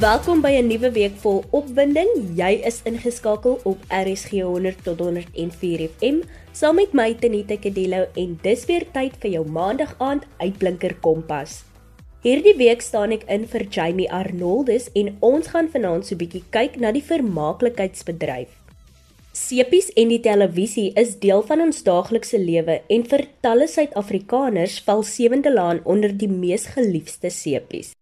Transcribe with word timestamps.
Welkom 0.00 0.38
by 0.40 0.56
'n 0.56 0.70
nuwe 0.72 0.88
week 0.96 1.16
vol 1.20 1.42
opwinding. 1.52 2.08
Jy 2.36 2.64
is 2.64 2.80
ingeskakel 2.88 3.58
op 3.68 3.78
RSG 3.88 4.40
100 4.40 4.78
tot 4.84 4.98
104 4.98 5.82
FM 5.88 6.22
saam 6.52 6.74
met 6.80 6.94
my 6.96 7.12
Tenita 7.14 7.56
Kadelo 7.56 8.06
en 8.14 8.38
dis 8.42 8.64
weer 8.64 8.86
tyd 8.94 9.18
vir 9.20 9.30
jou 9.30 9.44
maandag 9.44 9.92
aand 9.98 10.24
uitblinker 10.38 10.96
kompas. 11.04 11.64
Hierdie 12.22 12.56
week 12.56 12.80
staan 12.80 13.12
ek 13.12 13.28
in 13.28 13.44
vir 13.46 13.66
Jamie 13.68 14.08
Arnoldus 14.08 14.88
en 14.94 15.16
ons 15.20 15.46
gaan 15.46 15.68
vanaand 15.68 16.06
so 16.06 16.14
'n 16.14 16.18
bietjie 16.24 16.44
kyk 16.50 16.80
na 16.80 16.92
die 16.92 17.04
vermaaklikheidsbedryf. 17.04 18.48
Sepies 19.32 19.92
en 19.96 20.08
die 20.08 20.20
televisie 20.20 20.92
is 20.96 21.18
deel 21.18 21.42
van 21.42 21.60
ons 21.60 21.82
daaglikse 21.82 22.38
lewe 22.38 22.80
en 22.88 23.04
vir 23.04 23.28
talle 23.42 23.68
Suid-Afrikaners 23.68 24.80
val 24.80 25.02
Sewende 25.02 25.52
Laan 25.52 25.80
onder 25.84 26.16
die 26.16 26.28
mees 26.28 26.66
geliefde 26.66 27.30
sepies. 27.30 27.99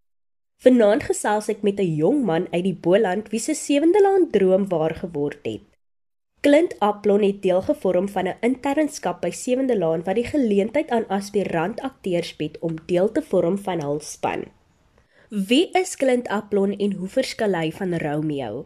Vanaand 0.59 1.05
gesels 1.07 1.45
ek 1.51 1.61
met 1.63 1.77
'n 1.79 1.95
jong 1.95 2.17
man 2.29 2.45
uit 2.51 2.63
die 2.65 2.79
Boland 2.85 3.29
wie 3.31 3.39
se 3.39 3.53
sewende 3.55 3.99
land 4.03 4.31
droom 4.33 4.63
waar 4.67 4.95
geword 4.95 5.45
het. 5.47 5.61
Clint 6.41 6.73
Aplon 6.79 7.23
het 7.23 7.41
deel 7.41 7.61
gevorm 7.61 8.09
van 8.15 8.27
'n 8.27 8.41
internskap 8.41 9.21
by 9.21 9.31
Sewende 9.31 9.77
Laan 9.77 10.03
wat 10.03 10.15
die 10.15 10.25
geleentheid 10.25 10.89
aan 10.89 11.07
aspirant 11.07 11.79
akteurs 11.81 12.35
bied 12.35 12.57
om 12.59 12.75
deel 12.85 13.11
te 13.11 13.21
vorm 13.21 13.57
van 13.57 13.79
hul 13.81 13.99
span. 13.99 14.43
Wie 15.29 15.69
is 15.71 15.95
Clint 15.95 16.27
Aplon 16.27 16.75
en 16.77 16.91
hoe 16.91 17.07
verskil 17.07 17.53
hy 17.53 17.71
van 17.71 17.97
Romeo? 17.97 18.65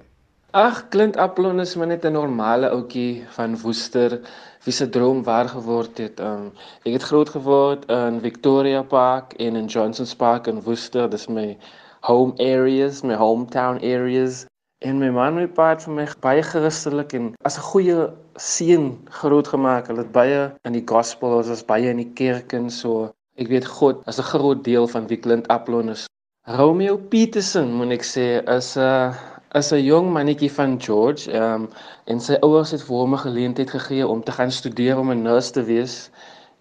Ag, 0.52 0.90
Clint 0.90 1.18
Aplon 1.18 1.60
is 1.60 1.76
maar 1.76 1.88
net 1.88 2.06
'n 2.06 2.12
normale 2.12 2.70
ouetjie 2.70 3.24
van 3.38 3.60
Woester 3.62 4.20
wie 4.64 4.74
se 4.74 4.90
droom 4.90 5.24
waar 5.24 5.50
geword 5.50 5.98
het. 5.98 6.20
Um, 6.20 6.52
ek 6.84 6.94
het 6.94 7.04
groot 7.04 7.30
geword 7.30 7.86
in 7.86 8.20
Victoria 8.22 8.82
Park 8.82 9.34
en 9.34 9.56
in 9.56 9.66
Johnson's 9.66 10.16
Park 10.16 10.48
in 10.48 10.62
Woester. 10.62 11.10
Dis 11.10 11.28
my 11.28 11.58
home 12.04 12.34
areas, 12.40 13.04
my 13.04 13.16
hometown 13.16 13.80
areas. 13.82 14.46
En 14.84 15.00
my 15.00 15.10
man 15.10 15.36
my 15.36 15.48
pa 15.48 15.70
het 15.72 15.86
vir 15.86 15.94
my 15.96 16.08
baie 16.22 16.44
Christelik 16.44 17.14
en 17.16 17.34
as 17.48 17.58
'n 17.58 17.68
goeie 17.72 17.98
seun 18.36 18.88
groot 19.20 19.48
gemaak. 19.48 19.88
Hulle 19.88 20.04
het 20.04 20.12
baie 20.12 20.52
in 20.68 20.74
die 20.74 20.86
gospel, 20.86 21.38
ons 21.38 21.48
was 21.48 21.64
baie 21.66 21.90
in 21.90 22.02
die 22.04 22.12
kerk 22.14 22.54
en 22.54 22.70
so. 22.70 23.12
Ek 23.38 23.48
weet 23.48 23.66
God 23.66 24.04
is 24.08 24.20
'n 24.20 24.32
groot 24.34 24.64
deel 24.64 24.88
van 24.88 25.08
wie 25.08 25.18
Clint 25.18 25.48
Aplon 25.48 25.90
is. 25.90 26.08
Romeo 26.46 26.98
Peterson, 26.98 27.72
moet 27.74 27.92
ek 27.92 28.04
sê, 28.04 28.44
is 28.58 28.76
'n 28.76 28.82
uh, 28.82 29.14
is 29.56 29.72
'n 29.72 29.84
jong 29.86 30.12
mannetjie 30.12 30.52
van 30.52 30.82
George. 30.82 31.32
Ehm 31.32 31.54
um, 31.54 31.70
en 32.06 32.20
sy 32.20 32.36
ouers 32.42 32.72
het 32.72 32.84
vir 32.84 32.98
hom 32.98 33.14
'n 33.14 33.26
geleentheid 33.28 33.70
gegee 33.70 34.08
om 34.08 34.24
te 34.24 34.32
gaan 34.32 34.52
studeer 34.52 35.00
om 35.00 35.12
'n 35.12 35.22
nurse 35.22 35.52
te 35.52 35.64
wees 35.64 36.10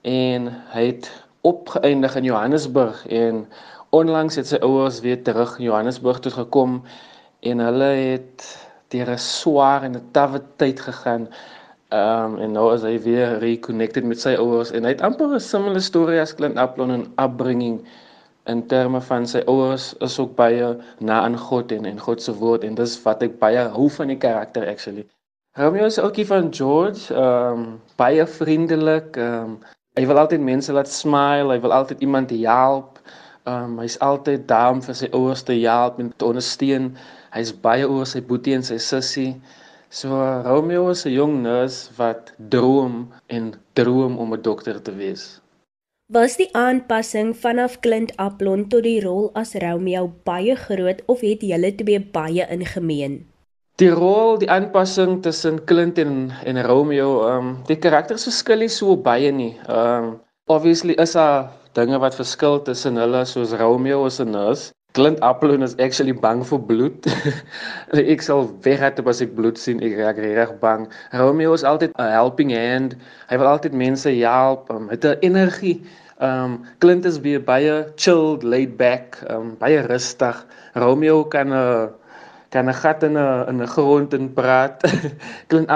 en 0.02 0.48
hy 0.74 0.86
het 0.86 1.10
opgeëindig 1.42 2.16
in 2.16 2.24
Johannesburg 2.24 3.06
en 3.06 3.46
onlangs 3.92 4.38
het 4.40 4.48
sy 4.48 4.58
ouers 4.64 5.00
weer 5.04 5.22
terug 5.22 5.58
Johannesburg 5.60 6.20
toe 6.24 6.32
gekom 6.32 6.78
en 7.44 7.58
hulle 7.60 7.90
het 7.96 8.44
deur 8.92 9.10
'n 9.12 9.18
swaar 9.18 9.82
en 9.84 9.96
'n 9.96 10.08
tawwe 10.16 10.40
tyd 10.56 10.80
gegaan. 10.80 11.28
Ehm 11.88 12.24
um, 12.24 12.38
en 12.38 12.52
nou 12.52 12.74
is 12.74 12.82
hy 12.82 12.96
weer 13.04 13.38
reconnected 13.38 14.04
met 14.04 14.20
sy 14.20 14.34
ouers 14.34 14.70
en 14.72 14.84
hy 14.84 14.94
het 14.94 15.04
amper 15.08 15.34
'n 15.34 15.40
similar 15.40 15.80
storie 15.80 16.20
as 16.20 16.34
Clint 16.34 16.56
Aplon 16.56 16.90
en 16.90 17.06
upbringing 17.24 17.84
in 18.46 18.66
terme 18.66 19.00
van 19.00 19.26
sy 19.26 19.42
ouers 19.46 19.94
is 20.00 20.18
ook 20.18 20.34
baie 20.36 20.76
na 20.98 21.20
aan 21.20 21.36
God 21.38 21.72
en 21.72 21.84
en 21.84 21.98
God 21.98 22.22
se 22.22 22.34
woord 22.34 22.64
en 22.64 22.74
dis 22.74 23.02
wat 23.02 23.22
ek 23.22 23.38
baie 23.38 23.68
hou 23.76 23.88
van 23.90 24.08
die 24.08 24.18
karakter 24.18 24.68
actually. 24.68 25.06
Romeo 25.56 25.84
is 25.84 25.98
ookie 25.98 26.26
van 26.26 26.48
George, 26.54 27.14
ehm 27.14 27.52
um, 27.52 27.80
baie 27.96 28.26
vriendelik, 28.26 29.16
ehm 29.16 29.44
um, 29.44 29.58
hy 30.00 30.06
wil 30.06 30.18
altyd 30.18 30.40
mense 30.40 30.72
laat 30.72 30.88
smile, 30.88 31.52
hy 31.52 31.60
wil 31.60 31.72
altyd 31.72 32.00
iemand 32.00 32.30
help. 32.30 32.91
Um 33.46 33.78
hy's 33.82 33.98
altyd 33.98 34.46
daar 34.46 34.70
om 34.70 34.80
vir 34.82 34.94
sy 34.94 35.08
ouers 35.10 35.42
te 35.42 35.56
help 35.58 35.98
en 35.98 36.12
te 36.16 36.24
ondersteun. 36.24 36.92
Hy's 37.34 37.50
baie 37.64 37.88
oor 37.88 38.06
sy 38.06 38.22
boetie 38.22 38.54
en 38.54 38.62
sy 38.62 38.78
sussie. 38.78 39.32
So 39.90 40.08
Romeo 40.46 40.88
is 40.90 41.06
'n 41.06 41.12
jong 41.12 41.42
nurse 41.42 41.90
wat 41.98 42.32
droom 42.38 43.12
en 43.28 43.54
droom 43.74 44.18
om 44.18 44.32
'n 44.34 44.42
dokter 44.42 44.82
te 44.82 44.92
wees. 44.94 45.40
Was 46.12 46.36
die 46.36 46.48
aanpassing 46.52 47.32
vanaf 47.36 47.80
Clint 47.80 48.12
Aplon 48.16 48.68
tot 48.68 48.82
die 48.84 49.00
rol 49.00 49.30
as 49.34 49.54
Romeo 49.54 50.12
baie 50.24 50.56
groot 50.56 51.02
of 51.06 51.20
het 51.20 51.40
julle 51.40 51.74
twee 51.74 52.00
baie 52.00 52.46
ingemeen? 52.50 53.26
Die 53.80 53.90
rol, 53.90 54.38
die 54.38 54.50
aanpassing 54.50 55.22
tussen 55.22 55.64
Clint 55.64 55.98
en 55.98 56.32
en 56.44 56.62
Romeo, 56.66 57.24
um 57.28 57.64
die 57.66 57.78
karakters 57.80 58.24
verskil 58.28 58.58
nie 58.58 58.68
so 58.68 58.96
baie 58.96 59.32
nie. 59.32 59.56
Um 59.68 60.20
obviously 60.46 60.94
is 61.00 61.12
daar 61.12 61.48
dinge 61.74 61.98
wat 61.98 62.14
verskil 62.14 62.60
tussen 62.62 63.00
hulle 63.00 63.24
soos 63.24 63.52
Romeo 63.60 64.06
is 64.06 64.20
'n 64.20 64.30
nurse. 64.30 64.72
Clint 64.92 65.20
Aplon 65.20 65.62
is 65.62 65.74
actually 65.78 66.12
bang 66.12 66.44
vir 66.44 66.58
bloed. 66.58 67.06
ek 68.12 68.22
sal 68.22 68.44
weghard 68.64 69.00
as 69.08 69.22
ek 69.24 69.32
bloed 69.36 69.56
sien. 69.56 69.80
Ek 69.80 69.96
raak 69.96 70.20
reg 70.20 70.60
bang. 70.60 70.84
Romeo 71.16 71.54
is 71.56 71.64
altyd 71.64 71.96
'n 71.96 72.12
helping 72.12 72.52
hand. 72.52 72.96
Hy 73.30 73.36
wil 73.40 73.48
altyd 73.48 73.72
mense 73.72 74.12
help. 74.20 74.68
Um, 74.70 74.88
hy 74.92 75.00
het 75.00 75.04
'n 75.04 75.18
energie. 75.32 75.80
Um 76.20 76.60
Clint 76.78 77.04
is 77.04 77.18
baie 77.18 77.88
chilled, 77.96 78.44
laid 78.44 78.76
back, 78.76 79.18
um 79.30 79.56
baie 79.58 79.80
rustig. 79.88 80.44
Romeo 80.74 81.24
kan 81.24 81.48
'n 81.48 81.56
uh, 81.56 81.88
kan 82.52 82.68
'n 82.68 82.74
gat 82.74 83.02
in 83.02 83.16
'n 83.16 83.48
in 83.50 83.62
'n 83.62 83.66
grond 83.74 84.14
in 84.14 84.28
praat. 84.38 84.84
Klein 85.48 85.68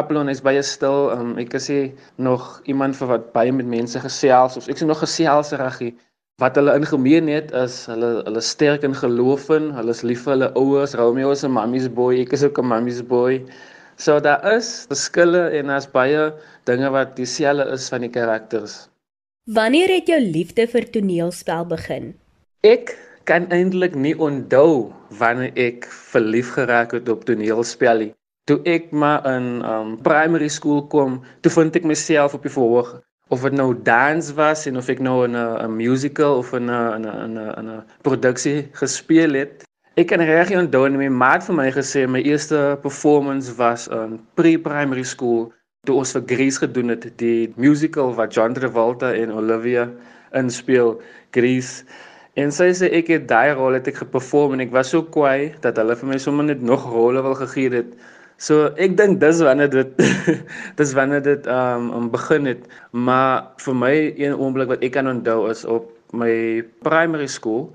Apollon 0.00 0.28
is 0.28 0.40
baie 0.40 0.62
stil. 0.62 1.12
Um, 1.12 1.36
ek 1.38 1.52
sê 1.60 1.92
nog 2.16 2.60
iemand 2.64 2.96
vir 2.96 3.08
wat 3.08 3.32
baie 3.36 3.52
met 3.52 3.68
mense 3.68 4.00
gesels 4.00 4.56
of 4.56 4.68
ek 4.68 4.80
sê 4.80 4.88
nog 4.88 5.04
geselsriggie. 5.04 5.92
Wat 6.40 6.56
hulle 6.56 6.72
in 6.74 6.86
gemeen 6.88 7.28
het 7.28 7.52
is 7.52 7.84
hulle 7.86 8.24
hulle 8.24 8.40
sterk 8.40 8.82
in 8.88 8.96
geloof 8.96 9.50
in. 9.52 9.70
Hulle 9.76 9.92
is 9.92 10.02
lief 10.02 10.24
vir 10.24 10.32
hulle 10.34 10.50
ouers. 10.56 10.96
Romeo 10.96 11.30
is 11.36 11.44
'n 11.44 11.52
mummy's 11.52 11.88
boy. 11.88 12.24
Ek 12.24 12.32
is 12.32 12.44
ook 12.44 12.58
'n 12.58 12.68
mummy's 12.72 13.02
boy. 13.02 13.44
So 13.96 14.18
daar 14.20 14.40
is 14.56 14.86
verskille 14.88 15.52
en 15.58 15.66
daar's 15.68 15.86
baie 15.86 16.32
dinge 16.64 16.88
wat 16.90 17.16
dieselfde 17.16 17.68
is 17.76 17.88
van 17.92 18.00
die 18.00 18.10
karakters. 18.10 18.88
Wanneer 19.44 19.88
het 19.88 20.06
jou 20.08 20.20
liefde 20.20 20.66
vir 20.66 20.84
toneelspel 20.90 21.66
begin? 21.66 22.14
Ek 22.62 22.96
kan 23.24 23.46
eintlik 23.54 23.94
nie 23.94 24.14
onthou 24.18 24.92
wanneer 25.18 25.52
ek 25.56 25.86
verlief 26.12 26.52
geraak 26.56 26.92
het 26.96 27.08
op 27.08 27.24
toneelspel 27.28 28.04
nie. 28.04 28.12
Toe 28.50 28.58
ek 28.66 28.90
maar 28.90 29.26
in 29.30 29.62
um 29.62 29.96
primary 30.02 30.48
school 30.48 30.82
kom, 30.90 31.20
toe 31.40 31.52
vind 31.52 31.76
ek 31.78 31.86
myself 31.86 32.34
op 32.34 32.42
die 32.42 32.54
verhoog 32.54 32.96
of 33.32 33.44
dit 33.46 33.54
nou 33.56 33.70
dans 33.86 34.32
was 34.36 34.66
en 34.68 34.76
of 34.76 34.88
ek 34.92 35.00
nou 35.00 35.22
in 35.24 35.36
'n 35.36 35.76
musical 35.76 36.38
of 36.42 36.52
in 36.52 36.70
'n 36.70 37.06
'n 37.06 37.38
'n 37.38 37.68
'n 37.68 37.84
produksie 38.02 38.68
gespeel 38.72 39.34
het. 39.34 39.64
Ek 39.96 40.08
kan 40.08 40.20
reg 40.20 40.50
onthou 40.50 40.86
en 40.86 40.96
my 40.96 41.08
maat 41.08 41.44
vir 41.44 41.54
my 41.54 41.70
gesê 41.70 42.08
my 42.08 42.20
eerste 42.20 42.78
performance 42.82 43.54
was 43.56 43.88
in 43.88 44.20
pre-primary 44.34 45.04
school 45.04 45.52
toe 45.86 45.96
ons 45.98 46.12
vir 46.12 46.22
Grease 46.30 46.60
gedoen 46.62 46.88
het, 46.88 47.18
die 47.18 47.52
musical 47.56 48.12
wat 48.14 48.34
John 48.34 48.54
Travolta 48.54 49.08
en 49.18 49.32
Olivia 49.32 49.88
inspel, 50.38 51.00
Grease. 51.34 51.82
En 52.40 52.48
sy 52.48 52.70
sê 52.72 52.88
ek 52.96 53.10
het 53.12 53.24
daai 53.28 53.52
rol 53.58 53.74
het 53.76 53.88
ek 53.90 53.98
geperform 54.06 54.54
en 54.56 54.62
ek 54.64 54.70
was 54.72 54.88
so 54.94 55.04
kwaai 55.14 55.52
dat 55.64 55.76
hulle 55.76 55.92
vir 56.00 56.08
my 56.08 56.16
sommer 56.24 56.46
net 56.48 56.62
nog 56.64 56.86
rolle 56.88 57.20
wil 57.26 57.34
gegee 57.36 57.68
het. 57.74 57.90
So 58.40 58.70
ek 58.80 58.94
dink 58.96 59.18
dis 59.20 59.42
wanneer 59.44 59.68
dit 59.68 60.00
dis 60.80 60.94
wanneer 60.96 61.20
dit 61.26 61.48
um 61.52 61.90
om 61.98 62.06
begin 62.14 62.48
het. 62.48 62.64
Maar 62.96 63.52
vir 63.60 63.76
my 63.82 63.92
een 64.16 64.38
oomblik 64.38 64.72
wat 64.72 64.86
ek 64.88 64.96
kan 64.96 65.12
onthou 65.12 65.50
is 65.50 65.66
op 65.68 65.92
my 66.16 66.32
primary 66.88 67.28
school 67.28 67.68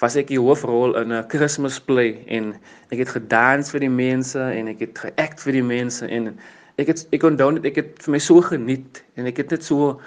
was 0.00 0.16
ek 0.16 0.32
die 0.32 0.40
hoofrol 0.40 0.96
in 0.96 1.12
'n 1.12 1.28
Christmas 1.28 1.76
play 1.76 2.16
en 2.32 2.54
ek 2.88 3.04
het 3.04 3.14
gedans 3.20 3.68
vir 3.68 3.84
die 3.84 3.92
mense 4.00 4.40
en 4.40 4.72
ek 4.72 4.80
het 4.80 5.04
geact 5.04 5.44
vir 5.44 5.60
die 5.60 5.66
mense 5.76 6.08
en 6.08 6.32
ek 6.80 6.88
het 6.88 7.04
ek 7.12 7.28
onthou 7.28 7.52
net 7.52 7.68
ek 7.68 7.84
het 7.84 7.92
vir 8.00 8.16
my 8.16 8.24
so 8.30 8.40
geniet 8.40 9.04
en 9.20 9.28
ek 9.28 9.44
het 9.44 9.50
net 9.52 9.64
so 9.64 10.00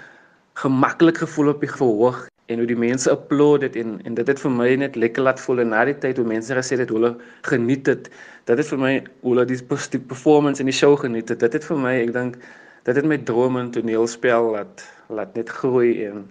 gemaklik 0.58 1.22
gevoel 1.22 1.54
op 1.54 1.62
die 1.62 1.70
verhoog 1.70 2.26
en 2.46 2.60
hoe 2.60 2.66
die 2.68 2.76
mense 2.76 3.10
applaud 3.10 3.60
dit 3.64 3.76
en 3.80 4.00
en 4.04 4.14
dit 4.14 4.28
het 4.28 4.40
vir 4.40 4.52
my 4.52 4.68
net 4.82 4.96
lekker 4.96 5.24
laat 5.24 5.40
voel 5.40 5.62
en 5.64 5.70
na 5.72 5.84
die 5.88 5.96
tyd 5.98 6.18
hoe 6.20 6.26
mense 6.28 6.54
gesê 6.54 6.76
het 6.80 6.92
hulle 6.92 7.14
geniet 7.48 7.86
het 7.88 8.10
dit 8.44 8.58
het 8.58 8.68
vir 8.68 8.80
my 8.80 8.92
hoe 9.22 9.32
hulle 9.32 9.46
die, 9.48 10.00
performance 10.08 10.60
in 10.60 10.68
die 10.68 10.76
show 10.76 10.96
geniet 11.00 11.28
het. 11.28 11.40
Dit 11.40 11.56
het 11.56 11.64
vir 11.64 11.80
my 11.80 11.94
ek 12.02 12.12
dink 12.12 12.36
dit 12.84 12.96
het 12.96 13.08
my 13.08 13.18
drome 13.18 13.60
in 13.60 13.70
toneelspel 13.72 14.50
laat 14.56 14.84
laat 15.08 15.34
net 15.34 15.48
groei 15.48 16.04
en 16.04 16.28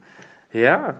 ja. 0.51 0.99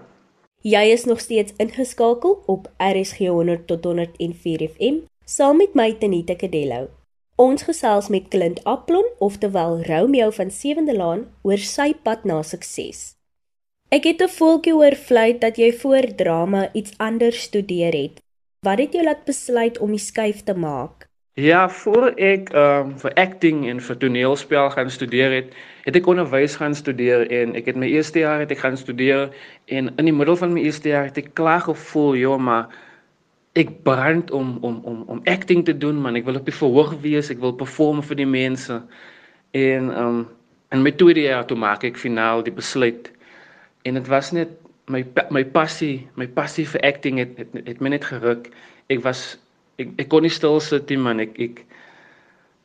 Jy 0.64 0.84
is 0.92 1.04
nog 1.04 1.20
steeds 1.20 1.52
ingeskakel 1.60 2.42
op 2.46 2.68
RSG 2.80 3.28
100 3.28 3.66
tot 3.66 3.84
104 3.84 4.68
FM 4.74 5.04
saam 5.24 5.56
met 5.56 5.74
my 5.74 5.92
Tenita 6.00 6.34
Kadello 6.34 6.88
Ons 7.36 7.64
gesels 7.66 8.08
met 8.14 8.28
Clint 8.30 8.60
Aplon, 8.64 9.08
oftewel 9.18 9.82
Romeo 9.82 10.30
van 10.30 10.50
Sewende 10.54 10.94
Laan, 10.94 11.24
oor 11.42 11.58
sy 11.58 11.90
pad 12.06 12.22
na 12.22 12.36
sukses. 12.46 13.13
Ek 13.94 14.04
het 14.10 14.22
'n 14.22 14.28
voeltjie 14.38 14.74
oor 14.74 14.94
fluit 14.94 15.40
dat 15.40 15.56
jy 15.56 15.72
voor 15.72 16.06
drama 16.16 16.68
iets 16.72 16.92
anders 16.98 17.42
studeer 17.42 17.92
het. 17.92 18.22
Wat 18.66 18.78
het 18.78 18.92
jou 18.92 19.04
laat 19.04 19.24
besluit 19.24 19.78
om 19.78 19.90
die 19.90 19.98
skuif 19.98 20.42
te 20.42 20.54
maak? 20.54 21.06
Ja, 21.34 21.68
voor 21.68 22.06
ek 22.16 22.50
ehm 22.50 22.86
um, 22.86 22.98
vir 22.98 23.12
acting 23.14 23.68
en 23.68 23.80
vir 23.80 23.96
toneelspel 23.96 24.70
gaan 24.70 24.90
studeer 24.90 25.30
het, 25.32 25.54
het 25.84 25.96
ek 25.96 26.06
onderwys 26.06 26.56
gaan 26.56 26.74
studeer 26.74 27.30
en 27.30 27.54
ek 27.54 27.66
het 27.66 27.76
my 27.76 27.86
eerste 27.86 28.18
jaar 28.18 28.38
het 28.38 28.50
ek 28.50 28.58
gaan 28.58 28.76
studeer 28.76 29.30
en 29.64 29.92
in 29.96 30.04
die 30.04 30.12
middel 30.14 30.36
van 30.36 30.52
my 30.52 30.60
eerste 30.60 30.88
jaar 30.88 31.04
het 31.04 31.18
ek 31.18 31.34
klaar 31.34 31.60
gevoel, 31.60 32.16
joh, 32.16 32.38
maar 32.38 32.68
ek 33.52 33.82
brand 33.82 34.30
om 34.30 34.58
om 34.60 34.80
om 34.84 35.04
om 35.06 35.20
acting 35.24 35.64
te 35.64 35.78
doen 35.78 36.00
man 36.00 36.16
ek 36.16 36.24
wil 36.24 36.36
op 36.36 36.44
die 36.44 36.60
verhoog 36.62 37.00
wees 37.00 37.30
ek 37.30 37.38
wil 37.38 37.52
perform 37.52 38.02
vir 38.02 38.16
die 38.16 38.32
mense 38.38 38.82
en 39.50 39.98
um 39.98 40.28
en 40.68 40.82
my 40.82 40.90
tweede 40.90 41.20
jaar 41.20 41.46
toe 41.46 41.56
maak 41.56 41.84
ek 41.84 41.96
finaal 41.96 42.42
die 42.42 42.54
besluit 42.54 43.13
en 43.84 43.94
dit 43.94 44.06
was 44.08 44.32
net 44.32 44.48
my 44.92 45.04
my 45.30 45.44
passie 45.44 46.06
my 46.20 46.26
passie 46.28 46.66
vir 46.68 46.82
acting 46.84 47.20
het 47.20 47.36
het, 47.40 47.52
het 47.64 47.80
my 47.80 47.92
net 47.94 48.04
geruk. 48.04 48.50
Ek 48.92 49.04
was 49.04 49.36
ek 49.80 49.92
ek 50.00 50.10
kon 50.12 50.24
nie 50.24 50.32
stil 50.32 50.60
sit 50.60 50.88
nie 50.92 51.00
man. 51.00 51.22
Ek 51.24 51.36
ek 51.40 51.64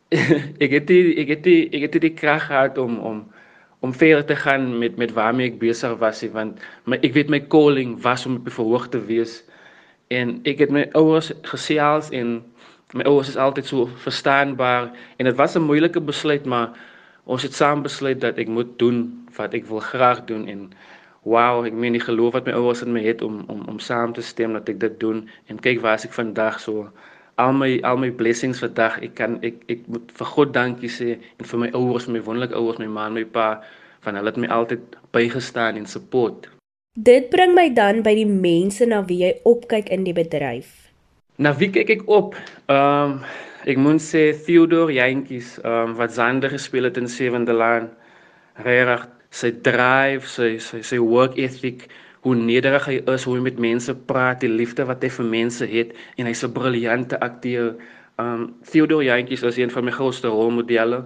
ek 0.65 0.71
het 0.73 0.87
die 0.89 1.15
ek 1.21 1.35
het 1.35 1.43
die 1.47 1.61
ek 1.75 1.87
het 1.87 1.99
die 2.03 2.15
krag 2.15 2.49
gehad 2.49 2.79
om 2.81 2.99
om 2.99 3.23
om 3.79 3.93
verder 3.95 4.25
te 4.27 4.35
gaan 4.35 4.71
met 4.79 4.97
met 4.99 5.13
waarmee 5.15 5.53
ek 5.53 5.59
besig 5.61 5.95
was 6.03 6.23
want 6.35 6.59
my 6.85 6.99
ek 7.03 7.15
weet 7.15 7.31
my 7.31 7.39
calling 7.39 7.95
was 8.03 8.25
om 8.27 8.39
op 8.41 8.47
die 8.47 8.55
verhoog 8.55 8.89
te 8.91 8.99
wees. 8.99 9.43
En 10.09 10.39
ek 10.49 10.65
het 10.65 10.71
my 10.73 10.87
ouers 10.97 11.31
gesels 11.47 12.09
en 12.11 12.39
my 12.97 13.05
ouers 13.05 13.29
is 13.29 13.37
altyd 13.37 13.67
so 13.69 13.85
verstaanbaar. 14.03 14.89
En 15.17 15.25
dit 15.29 15.35
was 15.35 15.55
'n 15.55 15.67
moeilike 15.67 16.01
besluit 16.01 16.45
maar 16.45 16.75
ons 17.23 17.43
het 17.43 17.53
saam 17.53 17.81
besluit 17.85 18.19
dat 18.21 18.37
ek 18.37 18.47
moet 18.47 18.79
doen 18.79 19.27
wat 19.37 19.53
ek 19.53 19.65
wil 19.69 19.79
graag 19.79 20.25
doen. 20.25 20.47
En 20.47 20.71
wow 21.33 21.63
ek 21.69 21.77
meen 21.83 21.95
nie 21.97 22.03
geloof 22.03 22.35
wat 22.37 22.49
my 22.49 22.57
ouers 22.59 22.83
in 22.85 22.93
my 22.97 23.03
het 23.05 23.23
om 23.27 23.41
om 23.53 23.63
om 23.73 23.79
saam 23.87 24.13
te 24.17 24.25
stem 24.31 24.57
dat 24.57 24.69
ek 24.73 24.83
dit 24.85 24.99
doen 25.05 25.23
en 25.47 25.63
kyk 25.67 25.81
waar 25.85 26.01
ek 26.09 26.17
vandag 26.21 26.59
so 26.65 26.89
al 27.39 27.55
my 27.63 27.71
al 27.89 27.99
my 28.03 28.11
blessings 28.21 28.63
vandag 28.65 29.01
ek 29.07 29.17
kan 29.21 29.39
ek 29.49 29.65
ek 29.75 29.87
moet 29.87 30.15
vir 30.21 30.31
God 30.35 30.55
dankie 30.61 30.93
sê 30.99 31.17
en 31.17 31.51
vir 31.51 31.65
my 31.65 31.73
ouers 31.81 32.07
my 32.07 32.23
wonderlike 32.29 32.55
ouers 32.61 32.79
my 32.83 32.89
ma 32.99 33.09
en 33.09 33.19
my 33.21 33.27
pa 33.39 33.49
van 34.05 34.15
hulle 34.19 34.31
het 34.33 34.39
my 34.45 34.49
altyd 34.59 34.95
bygestaan 35.15 35.79
en 35.79 35.91
support 35.97 36.49
Dit 36.99 37.29
bring 37.29 37.53
my 37.55 37.69
dan 37.71 38.01
by 38.03 38.11
die 38.17 38.27
mense 38.27 38.83
na 38.89 39.03
wie 39.07 39.21
jy 39.21 39.29
opkyk 39.47 39.91
in 39.93 40.01
die 40.03 40.13
bedryf. 40.17 40.89
Na 41.37 41.53
wie 41.55 41.69
kyk 41.71 41.93
ek 41.93 42.03
op? 42.11 42.33
Ehm 42.67 43.13
um, 43.13 43.13
ek 43.69 43.77
moet 43.77 44.01
sê 44.03 44.33
Theodore 44.33 44.91
Jantjies, 44.91 45.53
ehm 45.61 45.93
um, 45.93 45.95
wat 45.99 46.11
Zander 46.17 46.49
gespeel 46.49 46.89
het 46.89 46.97
in 46.97 47.07
Sewende 47.07 47.53
Laan. 47.53 47.87
Regtig, 48.65 49.05
sy 49.29 49.51
drive, 49.65 50.27
sy 50.27 50.57
sy 50.59 50.81
sy 50.81 50.99
work 50.99 51.37
ethic, 51.37 51.87
hoe 52.25 52.35
nederig 52.35 52.85
hy 52.85 52.97
is, 53.13 53.23
hoe 53.23 53.37
hy 53.37 53.43
met 53.45 53.59
mense 53.59 53.95
praat, 54.09 54.41
die 54.41 54.51
liefde 54.51 54.85
wat 54.89 55.03
hy 55.03 55.09
vir 55.09 55.25
mense 55.25 55.65
het 55.65 55.93
en 56.17 56.25
hy's 56.25 56.43
'n 56.43 56.53
briljante 56.53 57.19
akteur. 57.19 57.75
Um, 58.19 58.55
Theodore 58.71 59.03
Jantjies 59.03 59.43
is 59.43 59.57
een 59.57 59.71
van 59.71 59.85
my 59.85 59.91
grootste 59.91 60.27
rolmodelle 60.27 61.05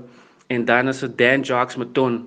en 0.49 0.65
dan 0.65 0.87
is 0.87 0.99
dit 0.99 1.17
Dan 1.17 1.41
Jacques 1.41 1.77
Maton 1.77 2.25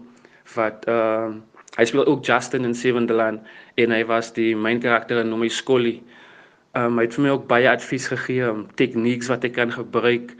wat 0.55 0.87
um, 0.89 1.43
Hy 1.77 1.85
speel 1.85 2.07
ook 2.09 2.25
Justin 2.25 2.65
in 2.65 2.75
Sewende 2.75 3.13
Land 3.13 3.45
en 3.77 3.93
hy 3.93 4.01
was 4.09 4.31
die 4.33 4.55
main 4.57 4.81
karakter 4.81 5.21
in 5.21 5.29
Nomi 5.29 5.51
Scully. 5.53 5.99
Um 6.77 6.97
hy 6.97 7.05
het 7.05 7.17
vir 7.17 7.25
my 7.27 7.33
ook 7.35 7.49
baie 7.51 7.69
advies 7.69 8.09
gegee 8.09 8.47
om 8.49 8.63
tegnieks 8.81 9.29
wat 9.29 9.45
ek 9.45 9.59
kan 9.59 9.73
gebruik 9.73 10.33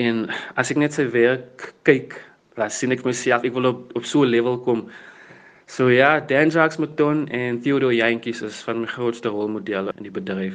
en 0.00 0.24
as 0.56 0.72
ek 0.72 0.80
net 0.80 0.96
sy 0.96 1.04
werk 1.12 1.68
kyk, 1.84 2.16
dan 2.56 2.70
sien 2.70 2.92
ek 2.92 3.04
myself 3.04 3.44
ek 3.44 3.54
wil 3.54 3.70
op 3.70 3.96
op 3.96 4.04
so 4.04 4.22
'n 4.22 4.30
level 4.30 4.58
kom. 4.58 4.88
So 5.66 5.88
ja, 5.88 6.20
Dan 6.20 6.48
Jacques 6.48 6.76
Mouton 6.76 7.28
en 7.28 7.60
Theodore 7.60 7.94
Jantjies 7.94 8.42
is 8.42 8.60
van 8.62 8.80
my 8.80 8.86
grootste 8.86 9.28
rolmodelle 9.28 9.92
in 9.96 10.02
die 10.02 10.12
bedryf. 10.12 10.54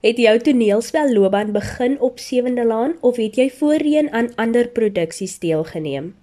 Het 0.00 0.16
jou 0.16 0.38
toneelspel 0.38 1.12
loopbaan 1.12 1.52
begin 1.52 2.00
op 2.00 2.18
Sewende 2.18 2.64
Laan 2.64 2.94
of 3.00 3.16
het 3.16 3.36
jy 3.36 3.50
voorheen 3.50 4.12
aan 4.12 4.28
ander 4.34 4.68
produksies 4.68 5.38
deelgeneem? 5.38 6.14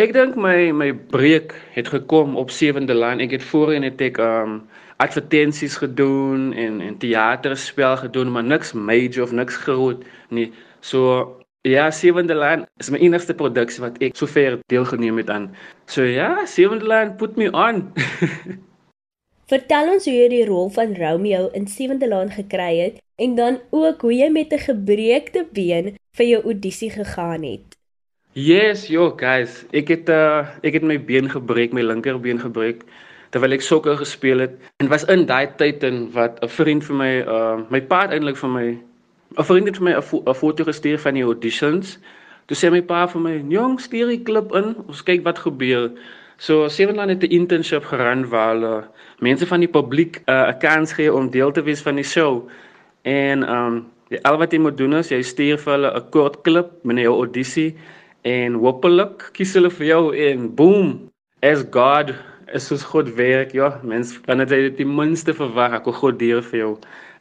Ek 0.00 0.12
dink 0.12 0.36
my 0.36 0.70
my 0.72 0.92
breek 0.94 1.54
het 1.74 1.88
gekom 1.88 2.36
op 2.36 2.50
Sewende 2.50 2.94
Laan. 2.94 3.20
Ek 3.20 3.30
het 3.30 3.42
voorheen 3.42 3.82
het 3.82 4.00
ek 4.00 4.18
um 4.18 4.62
advertensies 5.02 5.76
gedoen 5.76 6.52
en 6.52 6.80
en 6.80 6.98
teaterspel 6.98 7.96
gedoen, 7.96 8.32
maar 8.32 8.44
niks 8.44 8.72
major 8.72 9.22
of 9.22 9.32
niks 9.32 9.56
groot 9.56 10.04
nie. 10.30 10.52
So 10.80 11.41
ja, 11.62 11.90
Sewende 11.90 12.34
Laan 12.34 12.66
is 12.78 12.90
my 12.90 12.98
enigste 12.98 13.34
produksie 13.34 13.82
wat 13.84 13.98
ek 14.02 14.16
sover 14.18 14.58
deelgeneem 14.72 15.20
het 15.22 15.30
aan. 15.30 15.50
So 15.86 16.04
ja, 16.06 16.44
Sewende 16.46 16.86
Laan 16.86 17.16
put 17.16 17.36
me 17.36 17.50
on. 17.50 17.90
Vertel 19.52 19.92
ons 19.92 20.06
hoe 20.08 20.14
jy 20.14 20.28
die 20.32 20.44
rol 20.48 20.70
van 20.74 20.94
Romeo 20.96 21.50
in 21.56 21.68
Sewende 21.68 22.08
Laan 22.08 22.32
gekry 22.32 22.72
het 22.78 22.98
en 23.22 23.36
dan 23.36 23.60
ook 23.70 24.02
hoe 24.02 24.14
jy 24.14 24.30
met 24.32 24.52
'n 24.52 24.58
gebreekte 24.58 25.46
been 25.52 25.94
vir 26.16 26.26
jou 26.26 26.42
audisie 26.42 26.90
gegaan 26.90 27.42
het. 27.42 27.76
Yes, 28.32 28.88
yo 28.88 29.10
guys, 29.10 29.64
ek 29.72 29.88
het 29.88 30.08
uh, 30.08 30.48
ek 30.64 30.80
het 30.80 30.82
my 30.82 30.96
been 30.96 31.28
gebreek, 31.28 31.72
my 31.72 31.82
linkerbeen 31.82 32.40
gebreek 32.40 32.82
terwyl 33.32 33.52
ek 33.52 33.64
sokker 33.64 33.96
gespeel 33.96 34.38
het. 34.38 34.56
En 34.80 34.88
was 34.88 35.04
in 35.04 35.26
daai 35.26 35.52
tyd 35.56 35.82
in 35.82 36.10
wat 36.12 36.40
'n 36.42 36.48
vriend 36.48 36.84
vir 36.84 36.96
my 36.96 37.12
uh 37.20 37.60
my 37.70 37.80
pa 37.80 38.08
eintlik 38.08 38.36
vir 38.36 38.50
my 38.50 38.78
'n 39.38 39.44
vriend 39.44 39.66
het 39.66 39.76
vir 39.76 39.84
my 39.84 39.94
'n 39.96 40.34
foto 40.34 40.64
gestuur 40.64 40.98
van 40.98 41.14
die 41.14 41.22
auditions. 41.24 41.98
Toe 42.46 42.56
sê 42.56 42.70
my 42.70 42.82
pa 42.82 43.06
vir 43.06 43.20
my, 43.20 43.44
"Jong, 43.48 43.80
stuur 43.80 44.08
die 44.08 44.22
klip 44.22 44.52
in, 44.54 44.76
ons 44.88 45.02
kyk 45.02 45.24
wat 45.24 45.38
gebeur." 45.38 45.90
So 46.38 46.68
Sevenland 46.68 47.10
het 47.10 47.22
'n 47.22 47.30
internship 47.30 47.84
geran 47.84 48.28
waar 48.28 48.54
hulle 48.54 48.84
mense 49.18 49.46
van 49.46 49.60
die 49.60 49.68
publiek 49.68 50.22
uh, 50.26 50.34
'n 50.34 50.48
uh, 50.48 50.58
kans 50.58 50.92
gee 50.92 51.14
om 51.14 51.30
deel 51.30 51.52
te 51.52 51.62
wees 51.62 51.82
van 51.82 51.94
die 51.94 52.04
show. 52.04 52.48
En 53.02 53.50
um 53.50 53.86
al 54.22 54.36
wat 54.36 54.52
jy 54.52 54.58
moet 54.58 54.76
doen 54.76 54.94
is 54.98 55.08
jy 55.08 55.22
stuur 55.22 55.58
vir 55.58 55.72
hulle 55.72 55.90
'n 55.96 56.10
kort 56.10 56.42
klip 56.42 56.70
met 56.84 56.98
jou 56.98 57.14
audisie 57.14 57.76
en 58.22 58.54
hopelik 58.54 59.30
kies 59.32 59.54
hulle 59.54 59.70
vir 59.70 59.86
jou 59.86 60.16
en 60.16 60.54
boom 60.54 61.10
as 61.42 61.64
god 61.70 62.12
is 62.54 62.66
soos 62.68 62.84
God 62.84 63.12
werk 63.18 63.52
ja 63.56 63.70
mens 63.82 64.14
kan 64.26 64.38
dit 64.38 64.76
die 64.76 64.88
minste 64.88 65.34
verwag 65.34 65.78
ek 65.80 65.90
God 66.00 66.18
deur 66.18 66.42
vir 66.42 66.58
jou. 66.58 66.72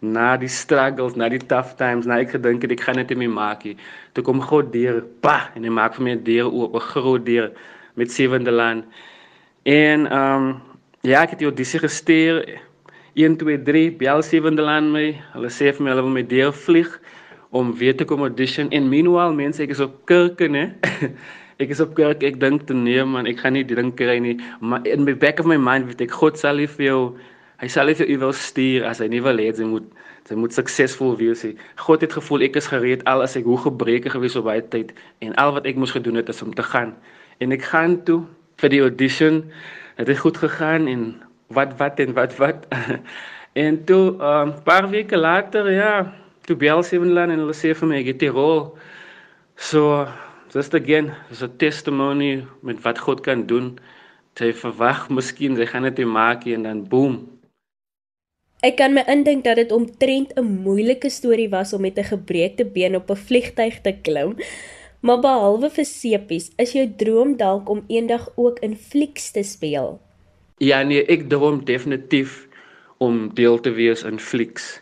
Na 0.01 0.37
die 0.37 0.49
struggles 0.49 1.15
na 1.15 1.29
die 1.29 1.41
tough 1.51 1.75
times 1.77 2.07
na 2.09 2.19
ek 2.23 2.33
gedink 2.37 2.63
het 2.65 2.71
ek 2.71 2.81
gaan 2.87 3.01
dit 3.03 3.17
mee 3.17 3.29
maak 3.29 3.63
hier 3.67 3.77
toe 4.13 4.23
kom 4.23 4.41
God 4.41 4.73
deur 4.73 5.03
pa 5.21 5.51
en 5.55 5.63
hy 5.63 5.69
maak 5.69 5.95
vir 5.95 6.03
my 6.03 6.11
'n 6.15 6.23
deur 6.23 6.49
oop 6.49 6.75
'n 6.75 6.87
groot 6.93 7.25
deur 7.25 7.51
met 7.95 8.11
sewende 8.11 8.51
land 8.51 8.85
en 9.63 10.07
ehm 10.07 10.49
um, 10.49 10.61
ja 11.03 11.21
ek 11.21 11.31
het 11.31 11.39
die 11.39 11.49
audisie 11.49 11.79
gestuur 11.79 12.45
1 13.13 13.37
2 13.37 13.63
3 13.63 13.91
bel 13.99 14.21
sewende 14.23 14.61
land 14.61 14.91
my. 14.91 15.11
Hulle 15.33 15.49
sê 15.51 15.73
vir 15.75 15.83
my 15.83 15.91
hulle 15.91 16.05
wil 16.05 16.13
my 16.15 16.23
deur 16.23 16.53
vlieg 16.55 16.93
om 17.51 17.73
weer 17.75 17.95
te 17.97 18.05
kom 18.07 18.23
audition. 18.23 18.69
En 18.71 18.87
meanwhile 18.87 19.35
mense 19.35 19.59
ek 19.63 19.73
is 19.75 19.83
op 19.83 19.97
kerke 20.07 20.47
nê 20.47 20.69
ek 21.61 21.73
is 21.75 21.81
op 21.83 21.93
kerk 21.95 22.23
ek 22.27 22.39
dink 22.41 22.65
te 22.67 22.75
nee 22.77 23.03
man 23.05 23.29
ek 23.29 23.43
gaan 23.43 23.53
nie 23.57 23.63
die 23.67 23.77
ding 23.77 23.93
kry 23.95 24.17
nie. 24.19 24.37
Maar 24.59 24.87
in 24.87 25.05
my 25.05 25.13
back 25.13 25.39
of 25.39 25.50
my 25.50 25.57
mind 25.57 25.88
weet 25.89 26.01
ek 26.07 26.12
God 26.12 26.39
sal 26.41 26.57
vir 26.57 26.86
jou 26.86 27.01
hy 27.62 27.69
sal 27.69 27.93
vir 27.93 28.07
jou 28.07 28.19
wil 28.25 28.33
stuur 28.33 28.88
as 28.89 29.00
hy 29.03 29.07
nie 29.07 29.21
wil 29.21 29.38
hê 29.38 29.51
jy 29.51 29.67
moet 29.69 29.88
jy 30.29 30.38
moet 30.38 30.53
suksesvol 30.55 31.17
wees 31.19 31.43
hy 31.45 31.55
God 31.86 32.01
het 32.05 32.13
gevoel 32.17 32.45
ek 32.47 32.57
is 32.57 32.69
gereed 32.71 33.05
al 33.09 33.21
as 33.25 33.38
ek 33.38 33.45
hoe 33.45 33.57
gebreke 33.69 34.09
gewees 34.09 34.38
op 34.39 34.47
baie 34.50 34.63
tyd 34.74 34.93
en 35.21 35.36
al 35.41 35.53
wat 35.57 35.69
ek 35.69 35.77
moes 35.77 35.93
gedoen 35.93 36.21
het 36.21 36.29
is 36.29 36.41
om 36.41 36.53
te 36.55 36.63
gaan. 36.63 36.95
En 37.41 37.51
ek 37.51 37.65
gaan 37.71 38.01
toe 38.05 38.21
vir 38.62 38.74
die 38.74 38.81
audition. 38.86 39.43
Het 39.97 40.07
dit 40.07 40.17
goed 40.17 40.38
gegaan 40.38 40.88
en 40.88 41.05
wat 41.53 41.75
wat 41.79 42.00
en 42.00 42.17
wat 42.17 42.38
wat? 42.41 42.65
En 43.53 43.83
toe 43.83 44.15
'n 44.15 44.21
um, 44.24 44.53
paar 44.63 44.89
weke 44.89 45.17
later 45.17 45.71
ja 45.71 46.13
toe 46.47 46.55
bel 46.55 46.83
Sevenland 46.83 47.31
en 47.31 47.39
hulle 47.39 47.53
sê 47.53 47.75
vir 47.75 47.88
my 47.88 47.97
ek 48.00 48.05
het 48.05 48.19
die 48.19 48.31
rol. 48.31 48.77
So 49.55 50.07
just 50.53 50.74
again, 50.74 51.15
is 51.31 51.41
'n 51.41 51.58
testimony 51.58 52.46
met 52.62 52.81
wat 52.81 53.00
God 53.00 53.22
kan 53.22 53.46
doen. 53.46 53.79
Jy 54.36 54.53
verwag 54.53 55.10
miskien 55.10 55.55
jy 55.55 55.65
gaan 55.65 55.84
dit 55.84 56.05
maak 56.05 56.46
en 56.46 56.63
dan 56.63 56.88
boom. 56.88 57.39
Ek 58.62 58.77
kan 58.77 58.93
my 58.93 59.03
indink 59.08 59.43
dat 59.43 59.55
dit 59.55 59.72
omtrent 59.72 60.34
'n 60.36 60.62
moeilike 60.63 61.10
storie 61.10 61.50
was 61.50 61.74
om 61.74 61.81
met 61.81 61.98
'n 61.98 62.03
gebreekte 62.03 62.65
been 62.65 62.96
op 62.96 63.10
'n 63.10 63.15
vliegtyg 63.15 63.81
te 63.81 63.93
klim. 64.01 64.36
Maar 65.01 65.20
behalwe 65.20 65.70
vir 65.70 65.86
sepies, 65.86 66.51
is 66.58 66.72
jou 66.72 66.86
droom 66.98 67.38
dalk 67.38 67.70
om 67.70 67.84
eendag 67.88 68.29
ook 68.36 68.60
in 68.60 68.75
flieks 68.75 69.31
te 69.31 69.43
speel? 69.43 70.00
Ja 70.58 70.84
nee, 70.84 71.05
ek 71.05 71.29
droom 71.29 71.65
definitief 71.65 72.48
om 72.98 73.34
deel 73.34 73.60
te 73.60 73.72
wees 73.72 74.03
in 74.03 74.20
flieks. 74.20 74.81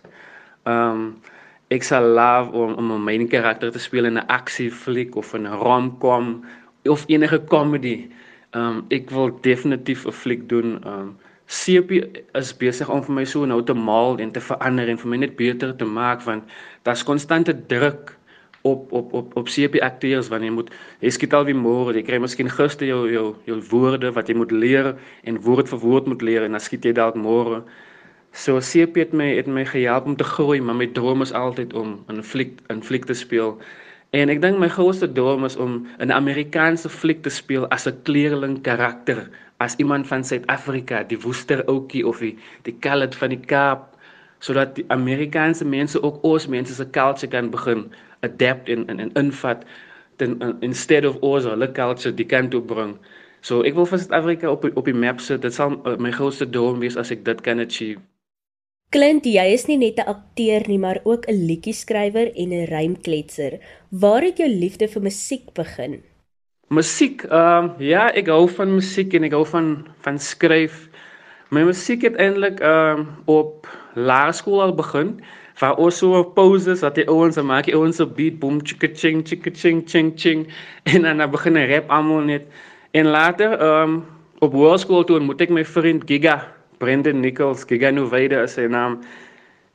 Ehm 0.64 0.92
um, 0.92 1.22
ek 1.70 1.84
sal 1.86 2.04
love 2.18 2.52
om 2.52 2.74
om 2.82 2.92
'n 2.92 3.04
main 3.04 3.28
karakter 3.28 3.72
te 3.72 3.80
speel 3.80 4.06
in 4.06 4.18
'n 4.18 4.28
aksiefliek 4.28 5.16
of 5.16 5.34
in 5.34 5.48
'n 5.48 5.60
rom-com 5.64 6.46
of 6.86 7.04
enige 7.08 7.40
comedy. 7.46 8.10
Um 8.54 8.86
ek 8.90 9.10
wil 9.10 9.30
definitief 9.42 10.06
'n 10.06 10.12
fliek 10.12 10.50
doen. 10.50 10.82
Um 10.86 11.18
CP 11.50 11.92
is 12.34 12.54
besig 12.54 12.90
om 12.90 13.02
vir 13.04 13.16
my 13.16 13.26
so 13.26 13.46
nou 13.46 13.64
te 13.66 13.74
maal 13.74 14.20
en 14.22 14.32
te 14.32 14.42
verander 14.42 14.90
en 14.90 14.98
vir 14.98 15.10
my 15.10 15.18
net 15.18 15.36
beter 15.36 15.76
te 15.76 15.86
maak 15.86 16.22
want 16.22 16.44
daar's 16.86 17.04
konstante 17.04 17.56
druk 17.68 18.14
op 18.62 18.92
op 18.94 19.14
op 19.14 19.36
op 19.36 19.46
CP 19.48 19.80
akteurs 19.82 20.28
wanneer 20.28 20.50
jy 20.50 20.56
moet 20.56 20.70
jy 21.02 21.10
skiet 21.10 21.34
al 21.34 21.48
wie 21.48 21.56
môre 21.58 21.96
jy 21.96 22.04
kry 22.06 22.20
miskien 22.22 22.50
gister 22.54 22.86
jou 22.86 23.10
jou 23.10 23.36
jou 23.50 23.58
woorde 23.72 24.12
wat 24.14 24.30
jy 24.30 24.36
moet 24.36 24.52
leer 24.52 24.96
en 25.24 25.42
woord 25.42 25.70
vir 25.70 25.80
woord 25.80 26.06
moet 26.06 26.22
leer 26.22 26.46
en 26.46 26.52
dan 26.52 26.62
skiet 26.62 26.86
jy 26.86 26.94
dalk 26.94 27.16
môre 27.16 27.64
So 28.32 28.60
CP 28.60 28.96
het 28.96 29.14
my 29.14 29.36
het 29.36 29.48
my 29.48 29.66
gehelp 29.66 30.06
om 30.06 30.16
te 30.16 30.24
groei, 30.24 30.62
maar 30.62 30.76
my 30.76 30.88
droom 30.88 31.22
is 31.22 31.34
altyd 31.34 31.74
om 31.74 32.04
in 32.08 32.18
'n 32.18 32.24
fliek 32.24 32.60
in 32.68 32.84
fliek 32.84 33.06
te 33.06 33.14
speel. 33.14 33.58
En 34.12 34.30
ek 34.30 34.42
dink 34.42 34.58
my 34.58 34.68
grootste 34.70 35.12
droom 35.12 35.46
is 35.46 35.56
om 35.56 35.88
in 36.00 36.08
'n 36.08 36.12
Amerikaanse 36.12 36.90
fliek 36.90 37.22
te 37.24 37.30
speel 37.30 37.68
as 37.68 37.88
'n 37.88 38.02
kleerling 38.04 38.62
karakter, 38.62 39.30
as 39.58 39.76
iemand 39.76 40.08
van 40.08 40.24
Suid-Afrika, 40.24 41.04
die 41.04 41.20
woester 41.20 41.66
ouetjie 41.66 42.08
of 42.08 42.20
die 42.20 42.38
die 42.64 42.78
colored 42.80 43.16
van 43.16 43.30
die 43.30 43.46
Kaap. 43.46 43.90
sodat 44.40 44.76
die 44.76 44.86
Amerikaanse 44.88 45.66
mense 45.66 46.04
ook 46.04 46.24
ons 46.24 46.48
mense 46.48 46.74
se 46.74 46.90
culture 46.90 47.28
kan 47.28 47.50
begin 47.50 47.92
adapt 48.20 48.70
en 48.70 48.88
en, 48.88 49.00
en 49.00 49.12
invat 49.14 49.64
ten 50.16 50.40
in, 50.40 50.56
instead 50.60 51.06
of 51.06 51.16
ons 51.16 51.44
hulle 51.44 51.72
culture 51.72 52.14
die 52.16 52.26
kant 52.26 52.52
toe 52.52 52.62
bring. 52.62 52.98
So 53.42 53.64
ek 53.68 53.76
wil 53.76 53.88
vir 53.88 54.00
Suid-Afrika 54.00 54.52
op 54.52 54.66
op 54.76 54.86
die 54.86 54.96
map 54.96 55.20
sit. 55.24 55.42
Dit 55.42 55.56
sal 55.56 55.76
uh, 55.84 55.96
my 55.98 56.12
grootste 56.12 56.50
droom 56.50 56.80
wees 56.84 56.98
as 57.00 57.12
ek 57.16 57.26
dit 57.28 57.44
kan 57.44 57.60
achieve. 57.64 58.00
Clint, 58.90 59.28
jy 59.30 59.44
is 59.54 59.68
nie 59.70 59.78
net 59.78 60.00
'n 60.02 60.10
akteur 60.10 60.64
nie, 60.66 60.80
maar 60.82 60.98
ook 61.06 61.28
'n 61.30 61.46
liedjie-skrywer 61.48 62.34
en 62.34 62.50
'n 62.50 62.66
rymkletser. 62.74 63.60
Waar 63.92 64.24
het 64.24 64.38
jou 64.38 64.50
liefde 64.50 64.88
vir 64.88 65.02
musiek 65.02 65.54
begin? 65.54 66.02
Musiek, 66.70 67.22
ehm 67.24 67.66
uh, 67.66 67.76
ja, 67.78 68.10
ek 68.10 68.28
hou 68.28 68.50
van 68.50 68.74
musiek 68.74 69.14
en 69.14 69.24
ek 69.24 69.32
hou 69.32 69.46
van 69.46 69.88
van 70.02 70.18
skryf. 70.18 70.90
My 71.52 71.64
musiek 71.64 72.02
het 72.02 72.16
eintlik 72.16 72.60
ehm 72.60 73.00
uh, 73.00 73.06
op 73.26 73.68
laerskool 73.94 74.62
al 74.62 74.74
begin. 74.74 75.22
Waar 75.60 75.78
ons 75.78 75.98
so 75.98 76.24
pauses 76.24 76.82
wat 76.82 76.96
die 76.96 77.08
ouens 77.08 77.38
maak, 77.38 77.66
die 77.66 77.76
ouens 77.76 77.96
so 77.98 78.08
beat 78.08 78.40
boom 78.40 78.60
chicka 78.64 78.88
ching 78.94 79.22
chicka 79.28 79.52
ching 79.54 79.86
ching 79.86 80.14
ching 80.16 80.48
en 80.94 81.02
dan 81.02 81.32
begin 81.32 81.58
'n 81.58 81.70
rap 81.70 81.90
almal 81.90 82.22
net. 82.22 82.44
En 82.92 83.06
later 83.06 83.54
ehm 83.54 83.84
um, 83.84 84.06
op 84.40 84.54
hoërskool 84.54 85.04
toe 85.04 85.18
ontmoet 85.20 85.42
ek 85.42 85.50
my 85.50 85.66
vriend 85.66 86.04
Giga 86.10 86.59
Brendan 86.80 87.20
Nichols, 87.22 87.66
Giga 87.68 87.92
Novide 87.92 88.44
is 88.44 88.56
sy 88.58 88.68
naam. 88.68 89.02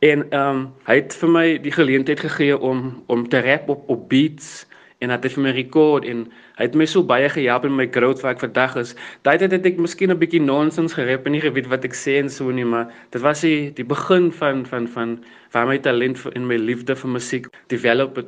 En 0.05 0.25
ehm 0.31 0.49
um, 0.57 0.63
hy 0.89 0.99
het 1.01 1.15
vir 1.17 1.31
my 1.33 1.47
die 1.65 1.73
geleentheid 1.73 2.21
gegee 2.21 2.57
om 2.59 3.03
om 3.07 3.29
te 3.29 3.41
rap 3.45 3.69
op 3.73 3.89
op 3.89 4.09
beats 4.09 4.67
en 5.05 5.13
hy 5.13 5.31
vir 5.37 5.43
my 5.45 5.53
rekord 5.57 6.07
en 6.09 6.25
hy 6.59 6.67
het 6.67 6.77
my 6.79 6.87
so 6.89 7.05
baie 7.07 7.29
gehelp 7.33 7.67
in 7.69 7.77
my 7.77 7.87
growth 7.97 8.23
waar 8.25 8.37
ek 8.37 8.45
vandag 8.45 8.77
is. 8.81 8.95
Daai 9.27 9.39
tyd 9.41 9.57
het 9.57 9.67
ek 9.67 9.81
miskien 9.81 10.13
'n 10.13 10.21
bietjie 10.21 10.43
nonsens 10.43 10.97
gerap 10.99 11.27
en 11.27 11.33
nie 11.33 11.45
geweet 11.45 11.69
wat 11.73 11.85
ek 11.85 11.95
sê 11.95 12.19
en 12.21 12.31
so 12.31 12.51
nie, 12.51 12.65
maar 12.65 12.93
dit 13.11 13.23
was 13.23 13.41
die 13.41 13.71
die 13.71 13.85
begin 13.85 14.31
van 14.33 14.65
van 14.67 14.89
van 14.89 15.19
waar 15.53 15.67
my 15.67 15.79
talent 15.79 16.19
vir 16.19 16.33
en 16.37 16.47
my 16.47 16.57
liefde 16.57 16.97
vir 16.97 17.11
musiek 17.11 17.47
develop 17.69 18.17
het. 18.17 18.27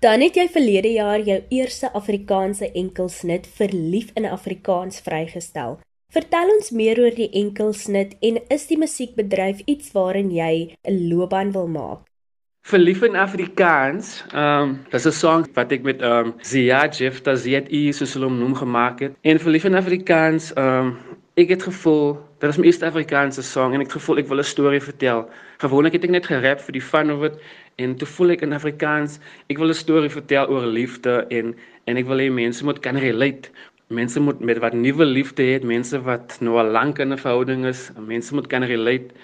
Dan 0.00 0.20
het 0.20 0.36
jy 0.36 0.48
verlede 0.48 0.92
jaar 0.92 1.20
jou 1.20 1.40
eerste 1.48 1.92
Afrikaanse 1.92 2.72
enkelsnit 2.72 3.46
Verlief 3.46 4.10
in 4.14 4.26
Afrikaans 4.26 5.00
vrygestel. 5.00 5.78
Vertel 6.14 6.50
ons 6.54 6.68
meer 6.70 6.98
oor 7.02 7.14
die 7.14 7.26
enkelsnit 7.34 8.12
en 8.28 8.36
is 8.54 8.66
die 8.70 8.78
musiekbedryf 8.78 9.64
iets 9.66 9.90
waarin 9.94 10.30
jy 10.30 10.74
'n 10.86 10.98
loopbaan 11.10 11.50
wil 11.52 11.66
maak? 11.66 12.04
Verlief 12.66 13.02
in 13.02 13.16
Afrikaans, 13.16 14.22
ehm 14.32 14.62
um, 14.62 14.70
dis 14.90 15.06
'n 15.06 15.12
song 15.12 15.46
wat 15.54 15.72
ek 15.72 15.82
met 15.82 16.00
ehm 16.02 16.26
um, 16.26 16.34
Zia 16.42 16.86
Jeff 16.88 17.20
Taziet 17.20 17.66
E 17.70 17.92
soos 17.92 18.14
hulle 18.14 18.26
hom 18.30 18.38
noem 18.38 18.54
gemaak 18.54 19.00
het. 19.00 19.12
En 19.22 19.38
Verlief 19.38 19.64
in 19.64 19.74
Afrikaans, 19.74 20.52
ehm 20.54 20.86
um, 20.86 20.96
ek 21.34 21.48
het 21.48 21.62
gevoel 21.62 22.18
dit 22.40 22.50
is 22.50 22.56
my 22.56 22.66
eerste 22.66 22.86
Afrikaanse 22.86 23.42
song 23.42 23.74
en 23.74 23.80
ek 23.80 23.86
het 23.86 23.98
gevoel 23.98 24.18
ek 24.18 24.28
wil 24.28 24.38
'n 24.38 24.44
storie 24.44 24.80
vertel. 24.80 25.28
Gewoonlik 25.58 25.92
het 25.92 26.04
ek 26.04 26.10
net 26.10 26.26
gerap 26.26 26.60
vir 26.60 26.72
die 26.72 26.86
fun 26.90 27.10
of 27.10 27.22
it 27.22 27.34
en 27.76 27.96
toe 27.96 28.08
voel 28.08 28.30
ek 28.30 28.42
in 28.42 28.52
Afrikaans 28.52 29.18
ek 29.48 29.58
wil 29.58 29.68
'n 29.68 29.74
storie 29.74 30.10
vertel 30.10 30.46
oor 30.46 30.66
liefde 30.66 31.26
en 31.30 31.54
en 31.86 31.96
ek 31.96 32.06
wil 32.06 32.18
hê 32.18 32.30
mense 32.30 32.64
moet 32.64 32.80
kan 32.80 32.96
relate 32.96 33.50
mense 33.86 34.20
moet 34.20 34.40
met 34.40 34.58
wat 34.58 34.72
nuwe 34.72 35.04
liefde 35.04 35.42
het, 35.42 35.62
mense 35.62 36.00
wat 36.02 36.36
nou 36.40 36.58
al 36.58 36.70
lank 36.70 36.98
in 36.98 37.12
'n 37.12 37.18
verhouding 37.18 37.66
is, 37.66 37.90
mense 37.98 38.34
moet 38.34 38.46
kan 38.46 38.62
relate. 38.62 39.14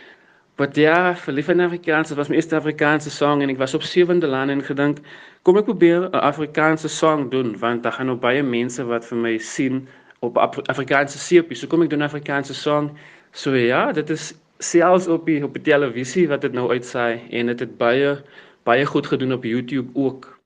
Wat 0.56 0.76
ja, 0.76 1.16
verlief 1.16 1.48
in 1.48 1.60
Afrikaans, 1.60 2.08
dit 2.08 2.16
was 2.16 2.28
my 2.28 2.34
eerste 2.34 2.56
Afrikaanse 2.56 3.10
song 3.10 3.42
en 3.42 3.48
ek 3.48 3.58
was 3.58 3.74
op 3.74 3.82
sewende 3.82 4.26
laan 4.26 4.50
en 4.50 4.62
gedink, 4.62 4.98
kom 5.42 5.56
ek 5.56 5.64
probeer 5.64 6.08
'n 6.10 6.14
Afrikaanse 6.14 6.88
song 6.88 7.30
doen 7.30 7.58
want 7.58 7.82
daar 7.82 7.92
gaan 7.92 8.06
nou 8.06 8.18
baie 8.18 8.42
mense 8.42 8.84
wat 8.84 9.04
vir 9.04 9.18
my 9.18 9.38
sien 9.38 9.88
op 10.20 10.36
Afrikaanse 10.38 11.18
seepies. 11.18 11.60
So 11.60 11.66
kom 11.66 11.82
ek 11.82 11.90
doen 11.90 11.98
'n 11.98 12.10
Afrikaanse 12.10 12.54
song. 12.54 12.90
So 13.32 13.54
ja, 13.54 13.92
dit 13.92 14.10
is 14.10 14.34
selfs 14.58 15.08
op 15.08 15.26
die 15.26 15.44
op 15.44 15.54
die 15.54 15.62
televisie 15.62 16.28
wat 16.28 16.40
dit 16.40 16.52
nou 16.52 16.70
uitsaai 16.70 17.20
en 17.30 17.46
dit 17.46 17.58
het, 17.58 17.60
het 17.60 17.78
baie 17.78 18.22
baie 18.62 18.86
goed 18.86 19.06
gedoen 19.06 19.32
op 19.32 19.44
YouTube 19.44 19.90
ook. 19.94 20.38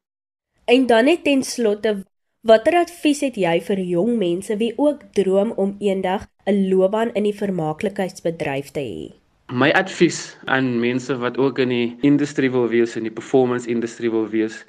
En 0.65 0.87
dan 0.87 1.05
net 1.05 1.25
ten 1.25 1.43
slotte 1.43 2.05
Watter 2.47 2.77
advies 2.79 3.25
het 3.25 3.35
jy 3.43 3.57
vir 3.67 3.81
jong 3.83 4.13
mense 4.21 4.55
wie 4.61 4.69
ook 4.79 5.01
droom 5.19 5.49
om 5.63 5.73
eendag 5.83 6.27
'n 6.47 6.69
loopbaan 6.71 7.11
in 7.19 7.25
die 7.27 7.35
vermaaklikheidsbedryf 7.35 8.69
te 8.71 8.81
hê? 8.81 9.07
My 9.51 9.71
advies 9.71 10.37
aan 10.45 10.79
mense 10.81 11.17
wat 11.19 11.39
ook 11.39 11.59
in 11.59 11.69
die 11.69 11.97
industrie 12.03 12.51
wil 12.51 12.69
wees 12.69 12.95
in 12.97 13.03
die 13.03 13.17
performance 13.19 13.67
industrie 13.69 14.11
wil 14.11 14.29
wees, 14.29 14.65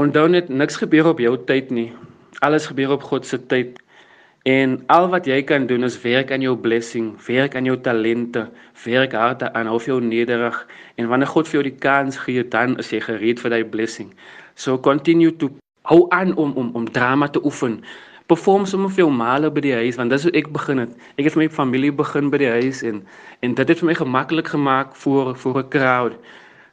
onthou 0.00 0.28
net 0.28 0.48
niks 0.48 0.76
gebeur 0.76 1.06
op 1.06 1.20
jou 1.20 1.36
tyd 1.44 1.70
nie. 1.70 1.92
Alles 2.40 2.66
gebeur 2.66 2.92
op 2.96 3.02
God 3.02 3.26
se 3.26 3.46
tyd. 3.46 3.78
En 4.44 4.80
al 4.86 5.08
wat 5.08 5.26
jy 5.26 5.42
kan 5.42 5.66
doen 5.66 5.84
is 5.84 6.00
werk 6.02 6.32
aan 6.32 6.40
jou 6.40 6.56
blessing, 6.56 7.12
werk 7.26 7.54
aan 7.54 7.64
jou 7.64 7.76
talente, 7.80 8.48
werk 8.84 9.12
hard 9.12 9.42
aan 9.42 9.66
hou 9.66 9.80
jou 9.84 10.00
nederig 10.00 10.66
en 10.96 11.08
wanneer 11.08 11.28
God 11.28 11.48
vir 11.48 11.60
jou 11.60 11.70
die 11.70 11.80
kans 11.80 12.16
gee, 12.16 12.48
dan 12.48 12.78
is 12.78 12.90
jy 12.90 13.00
gereed 13.00 13.40
vir 13.40 13.50
daai 13.50 13.64
blessing. 13.64 14.14
So 14.54 14.78
continue 14.78 15.36
to 15.36 15.50
hou 15.90 16.06
aan 16.08 16.34
om 16.36 16.52
om 16.56 16.70
om 16.72 16.90
drama 16.92 17.28
te 17.28 17.44
oefen. 17.44 17.80
Perform 18.26 18.64
sommer 18.66 18.90
veel 18.90 19.10
male 19.10 19.50
by 19.52 19.60
die 19.60 19.74
huis 19.76 19.98
want 20.00 20.10
dis 20.10 20.24
hoe 20.24 20.32
ek 20.32 20.48
begin 20.52 20.80
het. 20.80 20.92
Ek 21.20 21.28
het 21.28 21.36
my 21.36 21.48
familie 21.52 21.92
begin 21.92 22.30
by 22.32 22.40
die 22.40 22.48
huis 22.48 22.80
en 22.82 23.02
en 23.44 23.56
dit 23.58 23.68
het 23.68 23.82
vir 23.82 23.90
my 23.90 23.96
gemaklik 23.98 24.48
gemaak 24.54 24.96
vir 25.02 25.34
vir 25.42 25.58
'n 25.60 25.68
crowd. 25.74 26.16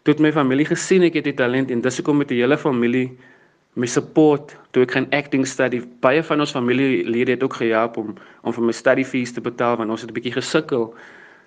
Toe 0.03 0.13
het 0.13 0.23
my 0.23 0.31
familie 0.31 0.65
gesien 0.65 1.03
ek 1.03 1.19
het 1.19 1.27
die 1.27 1.35
talent 1.43 1.71
en 1.71 1.81
dis 1.81 1.97
hoekom 1.97 2.17
met 2.17 2.27
die 2.27 2.39
hele 2.41 2.57
familie 2.57 3.11
my 3.75 3.87
support 3.87 4.55
toe 4.71 4.83
ek 4.83 4.91
gaan 4.91 5.07
acting 5.11 5.45
study. 5.47 5.81
Baie 5.99 6.23
van 6.23 6.39
ons 6.39 6.51
familielede 6.51 7.31
het 7.31 7.43
ook 7.43 7.53
gehelp 7.53 7.97
om 7.97 8.15
om 8.43 8.53
vir 8.53 8.63
my 8.63 8.71
study 8.71 9.03
fees 9.03 9.31
te 9.31 9.41
betaal 9.41 9.77
want 9.77 9.89
ons 9.89 10.01
het 10.01 10.09
'n 10.09 10.13
bietjie 10.13 10.39
gesukkel. 10.39 10.93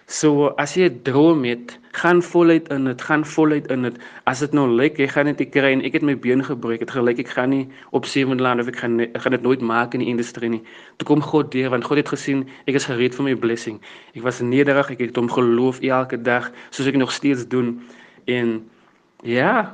So 0.07 0.53
as 0.61 0.75
jy 0.77 0.89
'n 0.89 1.03
droom 1.03 1.45
het, 1.45 1.79
gaan 1.93 2.21
voluit 2.23 2.69
in 2.69 2.85
dit, 2.85 3.03
gaan 3.03 3.25
voluit 3.25 3.67
in 3.71 3.83
dit. 3.83 3.97
As 4.27 4.41
dit 4.41 4.53
nou 4.53 4.69
lyk 4.69 4.99
jy 4.99 5.09
gaan 5.09 5.25
net 5.25 5.39
die 5.39 5.49
kry 5.49 5.73
en 5.73 5.83
ek 5.83 5.95
het 5.95 6.03
my 6.03 6.15
been 6.17 6.45
gebreek, 6.45 6.81
het 6.81 6.91
gelyk 6.91 7.19
ek 7.19 7.29
gaan 7.29 7.51
nie 7.51 7.69
op 7.93 8.05
sewende 8.05 8.43
land 8.43 8.61
of 8.61 8.69
ek 8.69 8.77
gaan 8.77 9.01
ek 9.01 9.23
gaan 9.23 9.33
dit 9.33 9.43
nooit 9.43 9.61
maak 9.61 9.95
in 9.95 10.01
die 10.01 10.09
industrie 10.09 10.51
nie. 10.51 10.63
Toe 10.99 11.07
kom 11.07 11.23
God 11.23 11.53
deur 11.53 11.71
want 11.71 11.85
God 11.85 11.97
het 11.97 12.09
gesien 12.09 12.45
ek 12.67 12.75
is 12.75 12.85
gereed 12.85 13.15
vir 13.15 13.25
my 13.25 13.35
blessing. 13.35 13.81
Ek 14.15 14.23
was 14.23 14.41
nederig, 14.41 14.91
ek 14.91 15.01
het 15.01 15.17
hom 15.17 15.31
geloof 15.31 15.81
elke 15.81 16.21
dag 16.21 16.53
soos 16.71 16.87
ek 16.87 16.97
nog 16.97 17.13
steeds 17.13 17.49
doen. 17.49 17.81
En 18.27 18.69
ja, 19.23 19.33
yeah, 19.33 19.73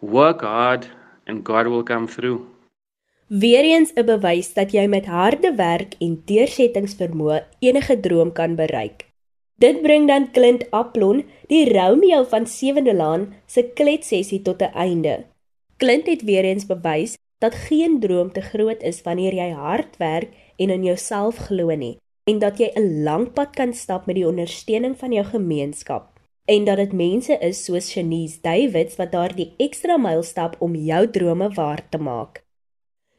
work 0.00 0.40
hard 0.40 0.90
and 1.26 1.46
God 1.46 1.66
will 1.66 1.84
come 1.84 2.06
through. 2.06 2.42
Weereens 3.28 3.92
'n 3.94 4.04
bewys 4.04 4.54
dat 4.54 4.72
jy 4.72 4.86
met 4.88 5.06
harde 5.06 5.54
werk 5.54 5.94
en 6.00 6.22
deursettingsvermoë 6.24 7.44
enige 7.60 8.00
droom 8.00 8.32
kan 8.32 8.56
bereik. 8.56 9.11
Dit 9.62 9.82
bring 9.82 10.08
dan 10.10 10.30
Clint 10.34 10.64
Aplon, 10.74 11.20
die 11.46 11.68
Romeo 11.70 12.24
van 12.26 12.48
Sewende 12.50 12.94
Laan, 12.94 13.28
se 13.46 13.62
kletsessie 13.78 14.42
tot 14.42 14.62
'n 14.62 14.74
einde. 14.74 15.24
Clint 15.76 16.06
het 16.06 16.22
weer 16.22 16.44
eens 16.44 16.66
bewys 16.66 17.16
dat 17.38 17.54
geen 17.54 18.00
droom 18.00 18.32
te 18.32 18.40
groot 18.40 18.82
is 18.82 19.02
wanneer 19.02 19.34
jy 19.34 19.50
hard 19.50 19.96
werk 19.96 20.28
en 20.56 20.70
in 20.70 20.84
jouself 20.84 21.36
glo 21.36 21.74
nie 21.74 21.96
en 22.30 22.38
dat 22.38 22.58
jy 22.58 22.70
'n 22.74 23.02
lang 23.02 23.32
pad 23.32 23.50
kan 23.54 23.72
stap 23.74 24.06
met 24.06 24.16
die 24.16 24.26
ondersteuning 24.26 24.98
van 24.98 25.12
jou 25.12 25.24
gemeenskap 25.24 26.04
en 26.44 26.64
dat 26.64 26.76
dit 26.76 26.92
mense 26.92 27.38
is 27.38 27.64
soos 27.64 27.90
Shanice 27.90 28.38
Davids 28.40 28.96
wat 28.96 29.12
daardie 29.12 29.54
ekstra 29.56 29.96
myl 29.96 30.22
stap 30.22 30.56
om 30.58 30.74
jou 30.74 31.10
drome 31.10 31.48
waar 31.48 31.88
te 31.88 31.98
maak. 31.98 32.42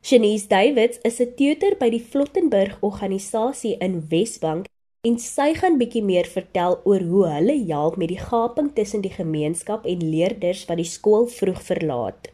Shanice 0.02 0.48
Davids 0.48 1.00
is 1.02 1.20
'n 1.20 1.34
tutor 1.36 1.76
by 1.80 1.90
die 1.90 2.06
Flottenburg 2.10 2.78
organisasie 2.82 3.78
in 3.78 4.06
Wesbank 4.10 4.66
en 5.04 5.18
sy 5.20 5.50
gaan 5.58 5.74
bietjie 5.76 6.02
meer 6.08 6.28
vertel 6.32 6.78
oor 6.88 7.02
hoe 7.04 7.24
hulle 7.28 7.58
help 7.68 7.98
met 8.00 8.08
die 8.08 8.22
gaping 8.22 8.70
tussen 8.78 9.02
die 9.04 9.12
gemeenskap 9.12 9.84
en 9.84 10.06
leerders 10.14 10.62
wat 10.70 10.80
die 10.80 10.88
skool 10.88 11.28
vroeg 11.28 11.60
verlaat. 11.66 12.30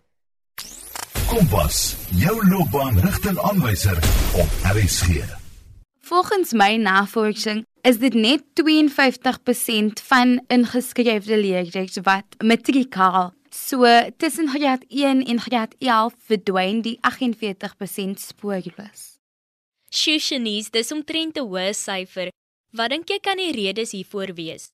Kompas, 1.31 1.97
jou 2.21 2.35
loopbaanrigtingaanwyser 2.51 3.97
op 4.43 4.69
RSG. 4.75 5.25
Volgens 6.11 6.53
my 6.53 6.75
navorsing 6.77 7.65
is 7.81 7.97
dit 8.01 8.13
net 8.13 8.45
52% 8.61 10.05
van 10.05 10.37
ingeskrewe 10.53 11.41
leerders 11.41 11.97
wat 12.05 12.37
matrikaal. 12.37 13.31
So 13.49 13.85
tussen 14.21 14.49
graad 14.53 14.85
1 14.89 15.25
en 15.25 15.41
graad 15.41 15.73
11 15.81 16.13
verdwyn 16.29 16.83
die 16.85 16.99
48% 17.01 18.21
spoorloos. 18.29 19.15
Shushanies, 19.89 20.69
dis 20.69 20.91
omtrent 20.93 21.37
'n 21.37 21.49
hoë 21.49 21.73
syfer 21.73 22.29
Wat 22.69 22.91
dink 22.93 23.09
jy 23.09 23.17
kan 23.25 23.39
die 23.41 23.49
redes 23.55 23.95
hiervoor 23.97 24.35
wees? 24.37 24.69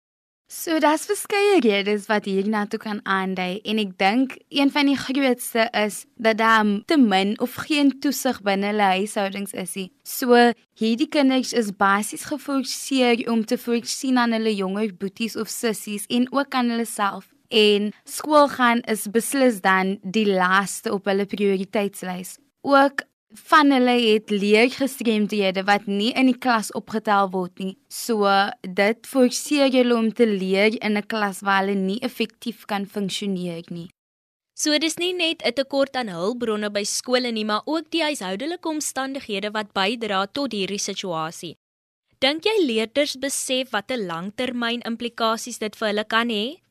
So 0.51 0.77
daar's 0.83 1.07
verskeie 1.07 1.61
redes 1.63 2.09
wat 2.09 2.27
hierna 2.27 2.65
toe 2.67 2.77
kan 2.77 2.99
aandui 3.07 3.61
en 3.63 3.79
ek 3.81 3.93
dink 3.97 4.35
een 4.53 4.69
van 4.69 4.91
die 4.91 4.97
grootste 4.99 5.69
is 5.79 6.01
dat 6.19 6.37
daar 6.41 6.67
te 6.91 6.97
min 6.99 7.33
of 7.39 7.55
geen 7.65 7.93
toesig 8.03 8.41
binne 8.43 8.73
hulle 8.73 8.89
huishoudings 8.99 9.55
is 9.55 9.77
nie. 9.79 9.87
So 10.03 10.35
hierdie 10.77 11.07
kinders 11.07 11.55
is 11.55 11.71
basies 11.71 12.27
geforseer 12.27 13.23
om 13.31 13.45
te 13.47 13.57
voorsien 13.57 14.19
aan 14.19 14.35
hulle 14.35 14.53
jonger 14.53 14.91
boeties 14.91 15.39
of 15.39 15.49
sissies 15.49 16.05
en 16.11 16.27
ook 16.35 16.53
aan 16.53 16.75
hulle 16.75 16.85
self. 16.85 17.31
En 17.47 17.93
skool 18.03 18.51
gaan 18.51 18.83
is 18.91 19.07
beslis 19.07 19.63
dan 19.63 19.97
die 20.03 20.27
laaste 20.27 20.91
op 20.91 21.07
hulle 21.07 21.25
prioriteitslys. 21.25 22.37
Ook 22.61 23.07
van 23.33 23.71
hulle 23.71 23.95
het 23.99 24.29
leergestremdhede 24.29 25.63
wat 25.63 25.87
nie 25.87 26.11
in 26.13 26.29
die 26.29 26.37
klas 26.37 26.71
opgetel 26.77 27.29
word 27.33 27.59
nie. 27.59 27.77
So 27.89 28.29
dit 28.61 29.07
forceer 29.07 29.71
hulle 29.73 29.95
om 29.95 30.11
te 30.13 30.25
leer 30.25 30.77
in 30.81 30.97
'n 30.97 31.07
klas 31.07 31.41
waar 31.41 31.65
hulle 31.65 31.75
nie 31.75 31.99
effektief 32.01 32.65
kan 32.65 32.85
funksioneer 32.85 33.63
nie. 33.69 33.89
So 34.53 34.77
dis 34.77 34.97
nie 34.97 35.13
net 35.13 35.41
'n 35.43 35.53
tekort 35.53 35.95
aan 35.95 36.07
hulpbronne 36.07 36.69
by 36.71 36.83
skole 36.83 37.31
nie, 37.31 37.45
maar 37.45 37.61
ook 37.65 37.91
die 37.91 38.03
huishoudelike 38.03 38.67
omstandighede 38.69 39.51
wat 39.51 39.73
bydra 39.73 40.27
tot 40.27 40.51
hierdie 40.51 40.79
situasie. 40.79 41.57
Dink 42.19 42.45
jy 42.45 42.55
leerders 42.65 43.17
besef 43.17 43.71
watter 43.71 43.97
langtermyn 43.97 44.81
implikasies 44.81 45.59
dit 45.59 45.75
vir 45.75 45.87
hulle 45.87 46.05
kan 46.05 46.29
hê? 46.29 46.61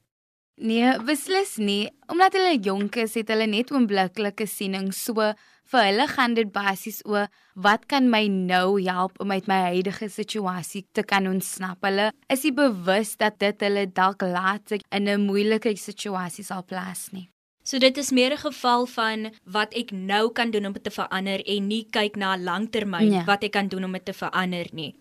Nee, 0.57 0.99
beslis 1.03 1.57
nie. 1.59 1.91
Omdat 2.09 2.33
hulle 2.33 2.59
jonk 2.63 2.97
is, 2.97 3.15
het 3.15 3.29
hulle 3.29 3.47
net 3.47 3.71
oombliklike 3.71 4.47
siening. 4.47 4.93
So 4.95 5.35
vir 5.73 5.85
hulle 5.89 6.07
gaan 6.09 6.35
dit 6.35 6.51
basies 6.53 7.01
oor 7.05 7.29
wat 7.55 7.87
kan 7.87 8.09
my 8.11 8.27
nou 8.29 8.81
help 8.83 9.21
om 9.21 9.31
uit 9.31 9.47
my 9.51 9.61
huidige 9.75 10.09
situasie 10.09 10.85
te 10.93 11.03
kan 11.03 11.27
ontsnap. 11.27 11.79
Hulle 11.85 12.11
is 12.29 12.45
nie 12.45 12.53
bewus 12.53 13.17
dat 13.17 13.39
dit 13.39 13.61
hulle 13.61 13.87
dalk 13.87 14.23
later 14.23 14.81
in 14.91 15.09
'n 15.09 15.27
moeilike 15.27 15.77
situasie 15.77 16.45
sal 16.45 16.65
plaas 16.65 17.09
nie. 17.13 17.29
So 17.65 17.79
dit 17.79 17.97
is 17.97 18.11
meer 18.13 18.33
'n 18.33 18.45
geval 18.45 18.87
van 18.87 19.33
wat 19.45 19.75
ek 19.75 19.91
nou 19.91 20.33
kan 20.33 20.51
doen 20.51 20.67
om 20.67 20.73
dit 20.73 20.85
te 20.85 20.91
verander 20.91 21.41
en 21.47 21.67
nie 21.67 21.87
kyk 21.91 22.17
na 22.17 22.37
langtermyn 22.37 23.13
ja. 23.13 23.25
wat 23.25 23.43
ek 23.43 23.53
kan 23.53 23.69
doen 23.69 23.85
om 23.85 23.93
dit 23.93 24.05
te 24.05 24.13
verander 24.13 24.67
nie. 24.73 24.95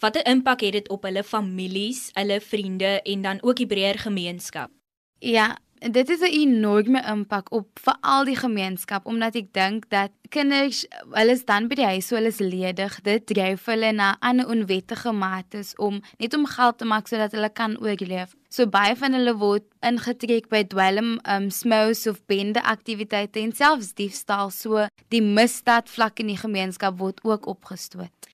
Watter 0.00 0.26
impak 0.26 0.60
het 0.60 0.72
dit 0.72 0.88
op 0.88 1.02
hulle 1.02 1.22
families, 1.22 2.10
hulle 2.12 2.40
vriende 2.40 3.02
en 3.02 3.22
dan 3.22 3.42
ook 3.42 3.56
die 3.56 3.66
breër 3.66 3.98
gemeenskap? 3.98 4.70
Ja, 5.18 5.56
dit 5.90 6.08
het 6.08 6.20
'n 6.20 6.32
enorme 6.40 7.02
impak 7.02 7.52
op 7.52 7.68
veral 7.74 8.24
die 8.24 8.36
gemeenskap 8.36 9.06
omdat 9.06 9.34
ek 9.34 9.52
dink 9.52 9.84
dat 9.90 10.10
kinders 10.28 10.86
hulle 11.10 11.32
is 11.32 11.44
dan 11.44 11.68
by 11.68 11.74
die 11.74 11.84
huis 11.84 12.06
so 12.06 12.16
hulle 12.16 12.28
is 12.28 12.38
ledig. 12.38 13.00
Dit 13.00 13.26
dryf 13.26 13.64
hulle 13.64 13.92
na 13.92 14.16
ander 14.20 14.48
onwettige 14.48 15.12
mates 15.12 15.76
om 15.76 16.00
net 16.18 16.34
om 16.34 16.46
geld 16.46 16.78
te 16.78 16.84
maak 16.84 17.06
sodat 17.06 17.32
hulle 17.32 17.52
kan 17.52 17.80
oorleef. 17.80 18.34
So 18.48 18.66
baie 18.66 18.96
van 18.96 19.12
hulle 19.12 19.36
word 19.36 19.64
ingetrek 19.80 20.48
by 20.48 20.62
dwelm 20.62 21.20
um 21.28 21.50
smous 21.50 22.06
of 22.06 22.26
bende 22.26 22.62
aktiwiteite 22.62 23.40
en 23.40 23.52
selfs 23.52 23.94
diefstal. 23.94 24.50
So 24.50 24.86
die 25.08 25.22
misdaad 25.22 25.90
vlak 25.90 26.18
in 26.18 26.26
die 26.26 26.36
gemeenskap 26.38 26.98
word 26.98 27.20
ook 27.22 27.46
opgestoot. 27.46 28.32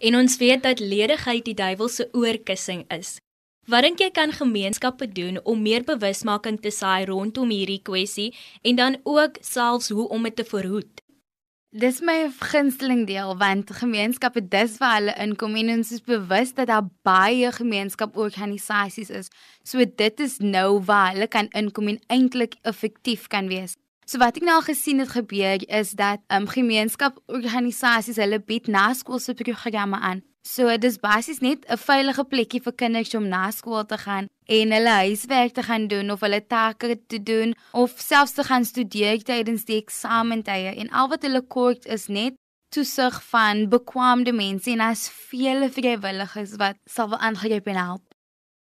En 0.00 0.16
ons 0.16 0.36
weet 0.36 0.62
dat 0.62 0.78
ledigheid 0.78 1.44
die 1.44 1.54
duiwel 1.54 1.88
se 1.88 2.08
oorkussing 2.12 2.84
is 2.90 3.18
Wat 3.70 3.84
dink 3.86 4.00
jy 4.02 4.08
kan 4.10 4.32
gemeenskappe 4.34 5.06
doen 5.14 5.36
om 5.46 5.60
meer 5.62 5.84
bewusmaking 5.86 6.56
te 6.64 6.70
saai 6.74 7.04
rondom 7.06 7.50
hierdie 7.54 7.78
kwessie 7.86 8.32
en 8.66 8.74
dan 8.74 8.96
ook 9.06 9.38
selfs 9.38 9.92
hoe 9.94 10.08
om 10.10 10.26
dit 10.26 10.34
te 10.36 10.44
verhoed? 10.44 11.02
Dis 11.70 12.00
my 12.02 12.26
gunsteling 12.40 13.04
deel 13.06 13.36
want 13.38 13.70
gemeenskappe 13.70 14.42
dis 14.50 14.74
waar 14.82 14.96
hulle 14.96 15.14
inkom 15.22 15.54
en 15.60 15.70
ons 15.76 15.92
is 15.94 16.02
bewus 16.02 16.50
dat 16.58 16.72
daar 16.72 16.88
baie 17.06 17.52
gemeenskaporganisasies 17.54 19.14
is. 19.14 19.30
So 19.62 19.86
dit 19.86 20.20
is 20.26 20.40
nou 20.42 20.82
waar 20.82 21.14
hulle 21.14 21.30
kan 21.30 21.46
inkom 21.54 21.94
en 21.94 22.02
eintlik 22.10 22.58
effektief 22.66 23.30
kan 23.30 23.46
wees. 23.46 23.78
So 24.10 24.18
wat 24.18 24.42
ek 24.42 24.42
nou 24.42 24.58
al 24.58 24.66
gesien 24.66 24.98
het 24.98 25.14
gebeur 25.14 25.62
is 25.70 25.94
dat 25.94 26.18
um, 26.34 26.50
gemeenskaporganisasies 26.50 28.18
hulle 28.18 28.42
bied 28.42 28.66
naskoolse 28.66 29.38
programme 29.38 30.02
aan 30.02 30.26
So 30.42 30.66
dis 30.76 30.98
basies 30.98 31.38
net 31.38 31.64
'n 31.70 31.78
veilige 31.78 32.24
plekkie 32.24 32.60
vir 32.62 32.74
kinders 32.74 33.14
om 33.14 33.28
na 33.28 33.50
skool 33.50 33.84
te 33.86 33.96
gaan 33.96 34.26
en 34.46 34.72
hulle 34.74 34.94
huiswerk 35.06 35.52
te 35.54 35.62
gaan 35.62 35.86
doen 35.86 36.10
of 36.10 36.20
hulle 36.20 36.46
take 36.46 36.98
te 37.06 37.22
doen 37.22 37.54
of 37.72 37.94
selfs 37.96 38.34
te 38.34 38.42
gaan 38.42 38.64
studeer 38.64 39.22
tydens 39.22 39.64
die 39.64 39.78
eksamentye 39.78 40.74
en 40.82 40.90
al 40.90 41.08
wat 41.08 41.22
hulle 41.22 41.42
kort 41.46 41.86
is 41.86 42.08
net 42.08 42.34
toesig 42.74 43.22
van 43.30 43.68
bekwame 43.68 44.32
mense 44.32 44.70
en 44.70 44.80
as 44.80 45.06
vele 45.30 45.70
vrywilligers 45.70 46.58
wat 46.58 46.76
sal 46.90 47.08
wel 47.08 47.18
aangryp 47.18 47.66
en 47.66 47.76
help. 47.76 48.04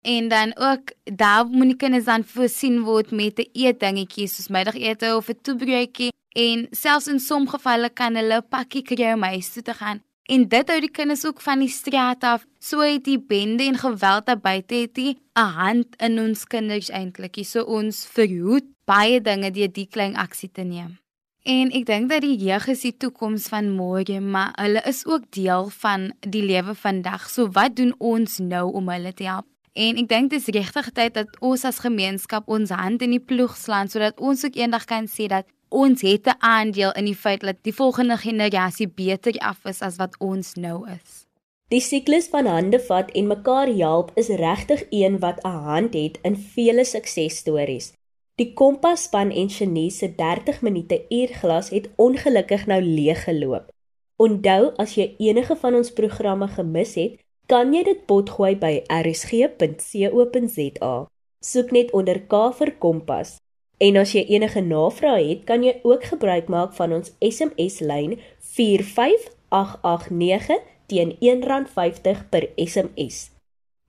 En 0.02 0.28
dan 0.28 0.54
ook 0.56 0.94
daar 1.04 1.46
moet 1.46 1.74
die 1.74 1.82
kinders 1.86 2.06
dan 2.06 2.24
voorsien 2.24 2.82
word 2.84 3.12
met 3.12 3.40
'n 3.40 3.50
eetdingetjie 3.54 4.28
soos 4.28 4.48
middagete 4.48 5.16
of 5.16 5.30
'n 5.30 5.42
toebroodjie 5.42 6.14
en 6.36 6.68
selfs 6.72 7.08
in 7.08 7.20
sommige 7.20 7.58
gevalle 7.58 7.90
kan 7.90 8.16
hulle 8.16 8.38
'n 8.38 8.50
pakkie 8.50 8.84
kry 8.84 9.14
om 9.14 9.24
huis 9.24 9.54
toe 9.54 9.64
te 9.64 9.74
gaan 9.74 10.04
En 10.32 10.46
dit 10.48 10.70
hou 10.72 10.80
die 10.80 10.92
kinders 10.92 11.26
ook 11.28 11.42
van 11.44 11.60
die 11.60 11.72
straat 11.72 12.24
af. 12.24 12.46
So 12.60 12.80
het 12.80 13.04
die 13.04 13.20
bende 13.20 13.66
en 13.68 13.78
geweld 13.78 14.26
daar 14.26 14.40
buite 14.40 14.76
het 14.76 14.98
'n 14.98 15.18
hand 15.34 15.96
in 15.98 16.20
ons 16.20 16.46
kinders 16.48 16.90
eintlik. 16.90 17.36
So 17.46 17.64
ons 17.64 18.08
verhoed 18.08 18.64
baie 18.86 19.22
dinge 19.22 19.52
deur 19.52 19.72
die 19.72 19.88
klein 19.88 20.16
aksie 20.16 20.52
te 20.52 20.62
neem. 20.62 21.00
En 21.44 21.72
ek 21.72 21.86
dink 21.86 22.10
dat 22.10 22.22
die 22.22 22.38
jeug 22.38 22.68
is 22.68 22.82
die 22.82 22.98
toekoms 22.98 23.48
van 23.48 23.76
môre, 23.76 24.22
maar 24.22 24.54
hulle 24.56 24.82
is 24.88 25.06
ook 25.06 25.24
deel 25.30 25.70
van 25.70 26.14
die 26.20 26.44
lewe 26.44 26.76
vandag. 26.76 27.30
So 27.30 27.50
wat 27.52 27.76
doen 27.76 27.96
ons 27.98 28.38
nou 28.38 28.72
om 28.72 28.90
hulle 28.90 29.14
te 29.14 29.24
help? 29.24 29.46
En 29.74 29.98
ek 29.98 30.08
dink 30.08 30.30
dis 30.30 30.46
regtig 30.54 30.92
tyd 30.92 31.14
dat 31.14 31.40
ons 31.42 31.66
as 31.66 31.80
gemeenskap 31.80 32.48
ons 32.48 32.70
hand 32.70 33.02
in 33.02 33.10
die 33.10 33.20
ploeg 33.20 33.58
slaan 33.58 33.90
sodat 33.90 34.20
ons 34.20 34.46
ook 34.46 34.56
eendag 34.56 34.86
kan 34.86 35.08
sê 35.10 35.28
dat 35.28 35.50
ons 35.74 36.02
het 36.02 36.28
'n 36.28 36.40
aandeel 36.40 36.92
in 36.92 37.06
die 37.06 37.22
feit 37.26 37.42
dat 37.42 37.56
die 37.62 37.74
volgende 37.74 38.18
generasie 38.18 38.88
beter 38.88 39.38
af 39.38 39.66
is 39.66 39.82
as 39.82 39.96
wat 39.96 40.16
ons 40.20 40.54
nou 40.54 40.90
is. 40.90 41.26
Die 41.74 41.82
siklus 41.82 42.28
van 42.30 42.46
hande 42.46 42.80
vat 42.80 43.12
en 43.12 43.28
mekaar 43.28 43.68
help 43.68 44.12
is 44.14 44.28
regtig 44.28 44.84
een 44.90 45.20
wat 45.20 45.44
'n 45.44 45.50
hand 45.50 45.94
het 45.94 46.20
in 46.22 46.38
vele 46.38 46.86
suksesstories. 46.86 47.94
Die 48.36 48.54
Kompas 48.54 49.04
span 49.04 49.32
en 49.32 49.50
Genie 49.50 49.92
se 49.92 50.16
30 50.16 50.62
minute 50.62 51.06
uurglas 51.10 51.70
het 51.70 51.90
ongelukkig 51.96 52.66
nou 52.66 52.82
leeg 52.82 53.24
geloop. 53.24 53.72
Onthou 54.16 54.72
as 54.76 54.96
jy 54.96 55.16
enige 55.18 55.56
van 55.56 55.76
ons 55.76 55.94
programme 55.94 56.48
gemis 56.48 56.96
het, 56.96 57.20
kan 57.46 57.74
jy 57.74 57.84
dit 57.84 58.06
potgooi 58.06 58.56
by 58.56 58.84
rsg.co.za. 58.88 61.08
Soek 61.40 61.72
net 61.72 61.92
onder 61.92 62.22
K 62.22 62.54
vir 62.58 62.72
Kompas. 62.80 63.43
En 63.84 63.98
as 64.00 64.14
jy 64.16 64.24
enige 64.32 64.62
navrae 64.64 65.26
het, 65.28 65.44
kan 65.50 65.60
jy 65.66 65.74
ook 65.84 66.04
gebruik 66.14 66.48
maak 66.48 66.72
van 66.78 66.94
ons 66.96 67.12
SMS 67.20 67.82
lyn 67.84 68.16
45889 68.56 70.64
teen 70.88 71.12
R1.50 71.20 72.24
per 72.32 72.48
SMS. 72.56 73.34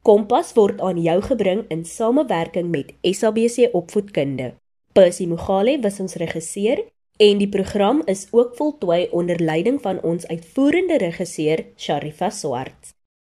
Kompas 0.04 0.52
word 0.58 0.82
aan 0.84 1.00
jou 1.00 1.16
gebring 1.22 1.62
in 1.72 1.84
samewerking 1.88 2.68
met 2.72 2.92
SABC 3.06 3.70
Opvoedkunde. 3.72 4.54
Percy 4.92 5.26
Mogale 5.30 5.78
was 5.80 6.00
ons 6.02 6.14
regisseur 6.20 6.82
en 7.16 7.38
die 7.38 7.48
program 7.48 8.02
is 8.10 8.26
ook 8.30 8.56
voltooi 8.58 9.08
onder 9.10 9.40
leiding 9.40 9.82
van 9.82 10.02
ons 10.02 10.26
uitvoerende 10.26 10.98
regisseur 10.98 11.64
Sharifa 11.76 12.30
Swart. 12.30 12.94